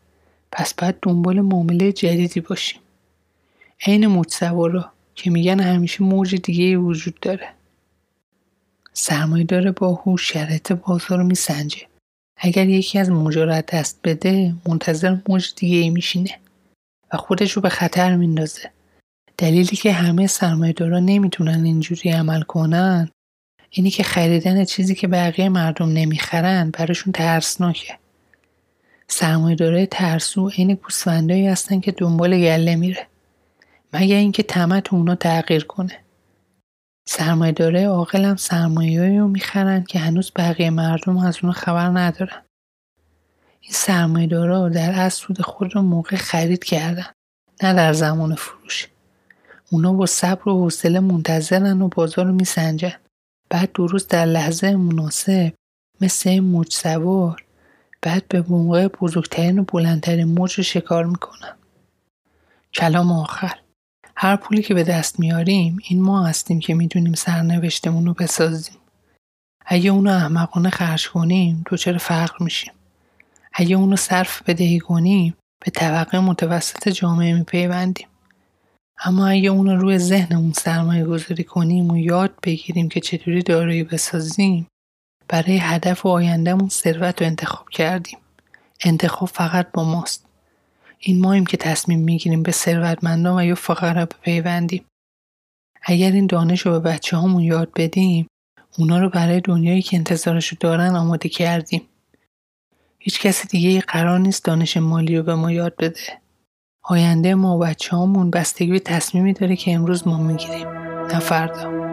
پس 0.52 0.74
باید 0.74 0.94
دنبال 1.02 1.40
معامله 1.40 1.92
جدیدی 1.92 2.40
باشیم. 2.40 2.80
عین 3.86 4.06
موج 4.06 4.28
که 5.14 5.30
میگن 5.30 5.60
همیشه 5.60 6.04
موج 6.04 6.34
دیگه 6.34 6.76
وجود 6.76 7.20
داره. 7.20 7.48
سرمایهدار 8.92 9.70
باهوش 9.70 10.32
شرایط 10.32 10.72
بازار 10.72 11.18
رو 11.18 11.24
میسنجه. 11.24 11.86
اگر 12.36 12.68
یکی 12.68 12.98
از 12.98 13.10
موجا 13.10 13.44
را 13.44 13.60
دست 13.60 14.00
بده 14.04 14.54
منتظر 14.68 15.16
موج 15.28 15.52
دیگه 15.56 15.76
ای 15.76 15.90
میشینه 15.90 16.38
و 17.12 17.16
خودش 17.16 17.52
رو 17.52 17.62
به 17.62 17.68
خطر 17.68 18.16
میندازه. 18.16 18.70
دلیلی 19.38 19.76
که 19.76 19.92
همه 19.92 20.26
سرمایهدارا 20.26 20.98
نمی‌تونن 20.98 21.64
اینجوری 21.64 22.10
عمل 22.10 22.42
کنن 22.42 23.10
اینی 23.70 23.90
که 23.90 24.02
خریدن 24.02 24.64
چیزی 24.64 24.94
که 24.94 25.08
بقیه 25.08 25.48
مردم 25.48 25.88
نمی‌خرن 25.88 26.70
براشون 26.70 27.12
ترسناکه. 27.12 27.98
سرمایهدارای 29.08 29.86
ترسو 29.86 30.48
عین 30.48 30.74
گوسفندایی 30.74 31.46
هستن 31.46 31.80
که 31.80 31.92
دنبال 31.92 32.38
گله 32.38 32.76
میره. 32.76 33.06
مگه 33.92 34.14
اینکه 34.14 34.42
طمع 34.42 34.82
اونا 34.90 35.14
تغییر 35.14 35.64
کنه. 35.64 35.98
سرمایهدارای 37.08 37.84
عاقل 37.84 38.24
هم 38.24 38.36
سرمایه‌ای 38.36 39.18
رو 39.18 39.28
می‌خرن 39.28 39.84
که 39.84 39.98
هنوز 39.98 40.32
بقیه 40.36 40.70
مردم 40.70 41.18
از 41.18 41.38
اون 41.42 41.52
خبر 41.52 41.88
ندارن. 41.88 42.42
این 43.60 43.72
سرمایه‌دارا 43.72 44.68
در 44.68 44.92
اصل 44.92 45.22
سود 45.26 45.42
خود 45.42 45.74
رو 45.74 45.82
موقع 45.82 46.16
خرید 46.16 46.64
کردن 46.64 47.06
نه 47.62 47.74
در 47.74 47.92
زمان 47.92 48.34
فروش. 48.34 48.88
اونا 49.70 49.92
با 49.92 50.06
صبر 50.06 50.48
و 50.48 50.52
حوصله 50.52 51.00
منتظرن 51.00 51.82
و 51.82 51.88
بازار 51.88 52.26
رو 52.26 52.32
میسنجن. 52.32 52.94
بعد 53.50 53.72
درست 53.72 54.10
در 54.10 54.24
لحظه 54.26 54.76
مناسب 54.76 55.52
مثل 56.00 56.40
موج 56.40 56.72
سوار 56.72 57.44
بعد 58.02 58.28
به 58.28 58.44
موقع 58.48 58.88
بزرگترین 58.88 59.58
و 59.58 59.64
بلندترین 59.64 60.24
موج 60.24 60.54
رو 60.54 60.62
شکار 60.62 61.04
می‌کنن 61.04 61.56
کلام 62.74 63.12
آخر. 63.12 63.58
هر 64.16 64.36
پولی 64.36 64.62
که 64.62 64.74
به 64.74 64.84
دست 64.84 65.20
میاریم 65.20 65.78
این 65.88 66.02
ما 66.02 66.26
هستیم 66.26 66.60
که 66.60 66.74
می‌دونیم 66.74 67.14
سرنوشتمون 67.14 68.06
رو 68.06 68.14
بسازیم. 68.14 68.76
اگه 69.66 69.90
اونو 69.90 70.10
احمقانه 70.10 70.70
خرج 70.70 71.08
کنیم 71.08 71.62
تو 71.66 71.76
چرا 71.76 71.98
فقر 71.98 72.36
میشیم. 72.44 72.72
اگه 73.52 73.76
اونو 73.76 73.96
صرف 73.96 74.42
بدهی 74.42 74.78
کنیم 74.78 75.34
به 75.64 75.70
طبقه 75.70 76.20
متوسط 76.20 76.88
جامعه 76.88 77.34
میپیوندیم. 77.34 78.08
اما 79.04 79.26
اگه 79.26 79.48
اون 79.50 79.66
رو 79.66 79.76
روی 79.76 79.98
ذهنمون 79.98 80.52
سرمایه 80.52 81.04
گذاری 81.04 81.44
کنیم 81.44 81.90
و 81.90 81.96
یاد 81.96 82.34
بگیریم 82.42 82.88
که 82.88 83.00
چطوری 83.00 83.42
دارایی 83.42 83.84
بسازیم 83.84 84.66
برای 85.28 85.58
هدف 85.58 86.06
و 86.06 86.08
آیندهمون 86.08 86.68
ثروت 86.68 87.22
رو 87.22 87.26
انتخاب 87.26 87.68
کردیم. 87.68 88.18
انتخاب 88.84 89.28
فقط 89.28 89.72
با 89.72 89.84
ماست. 89.84 90.26
این 90.98 91.20
ماییم 91.20 91.46
که 91.46 91.56
تصمیم 91.56 92.00
می‌گیریم 92.00 92.42
به 92.42 92.52
ثروتمندان 92.52 93.38
و 93.38 93.44
یا 93.44 93.54
فقرا 93.54 94.06
بپیوندیم. 94.06 94.84
اگر 95.82 96.12
این 96.12 96.26
دانش 96.26 96.60
رو 96.60 96.72
به 96.72 96.80
بچه 96.80 97.16
همون 97.16 97.42
یاد 97.42 97.70
بدیم 97.76 98.26
اونا 98.78 98.98
رو 98.98 99.08
برای 99.08 99.40
دنیایی 99.40 99.82
که 99.82 99.96
انتظارشو 99.96 100.56
دارن 100.60 100.96
آماده 100.96 101.28
کردیم. 101.28 101.82
هیچ 102.98 103.20
کسی 103.20 103.48
دیگه 103.48 103.80
قرار 103.80 104.18
نیست 104.18 104.44
دانش 104.44 104.76
مالی 104.76 105.16
رو 105.16 105.22
به 105.22 105.34
ما 105.34 105.52
یاد 105.52 105.76
بده. 105.76 106.20
آینده 106.82 107.34
ما 107.34 107.56
و 107.56 107.60
بچه 107.60 107.96
بستگی 108.32 108.70
به 108.72 108.78
تصمیمی 108.78 109.32
داره 109.32 109.56
که 109.56 109.74
امروز 109.74 110.08
ما 110.08 110.18
می‌گیریم. 110.18 110.68
نه 111.12 111.18
فردا. 111.18 111.89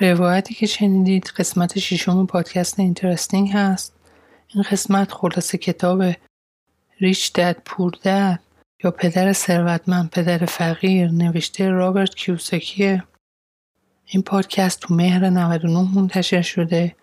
روایتی 0.00 0.54
که 0.54 0.66
شنیدید 0.66 1.32
قسمت 1.36 1.78
ششم 1.78 2.26
پادکست 2.26 2.80
Interesting 2.80 3.50
هست. 3.52 3.94
این 4.54 4.64
قسمت 4.70 5.12
خلاصه 5.12 5.58
کتاب 5.58 6.02
Rich 7.00 7.32
Dad 7.32 7.62
Poor 7.64 7.92
Dad 8.04 8.40
یا 8.84 8.90
پدر 8.90 9.32
ثروتمند 9.32 10.10
پدر 10.10 10.38
فقیر 10.46 11.10
نوشته 11.10 11.68
رابرت 11.68 12.14
کیوساکیه 12.14 13.04
این 14.06 14.22
پادکست 14.22 14.80
تو 14.80 14.94
مهر 14.94 15.30
99 15.30 15.94
منتشر 15.94 16.42
شده. 16.42 16.96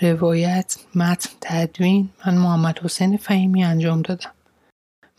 روایت 0.00 0.76
متن 0.94 1.30
تدوین 1.40 2.08
من 2.26 2.34
محمد 2.38 2.78
حسین 2.78 3.16
فهیمی 3.16 3.64
انجام 3.64 4.02
دادم. 4.02 4.30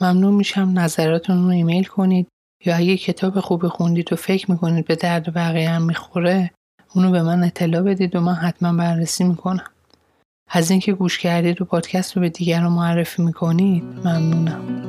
ممنون 0.01 0.33
میشم 0.33 0.71
نظراتتون 0.75 1.43
رو 1.43 1.49
ایمیل 1.49 1.83
کنید 1.83 2.27
یا 2.65 2.75
اگه 2.75 2.97
کتاب 2.97 3.39
خوب 3.39 3.67
خوندید 3.67 4.13
و 4.13 4.15
فکر 4.15 4.51
می‌کنید 4.51 4.85
به 4.85 4.95
درد 4.95 5.33
بقیه 5.33 5.69
هم 5.69 5.81
می‌خوره 5.81 6.51
اونو 6.95 7.11
به 7.11 7.21
من 7.23 7.43
اطلاع 7.43 7.81
بدید 7.81 8.15
و 8.15 8.21
من 8.21 8.33
حتما 8.33 8.73
بررسی 8.73 9.23
می‌کنم. 9.23 9.65
از 10.49 10.71
اینکه 10.71 10.93
گوش 10.93 11.19
کردید 11.19 11.61
و 11.61 11.65
پادکست 11.65 12.15
رو 12.15 12.21
به 12.21 12.29
دیگران 12.29 12.71
معرفی 12.71 13.21
می‌کنید 13.23 13.83
ممنونم. 13.83 14.88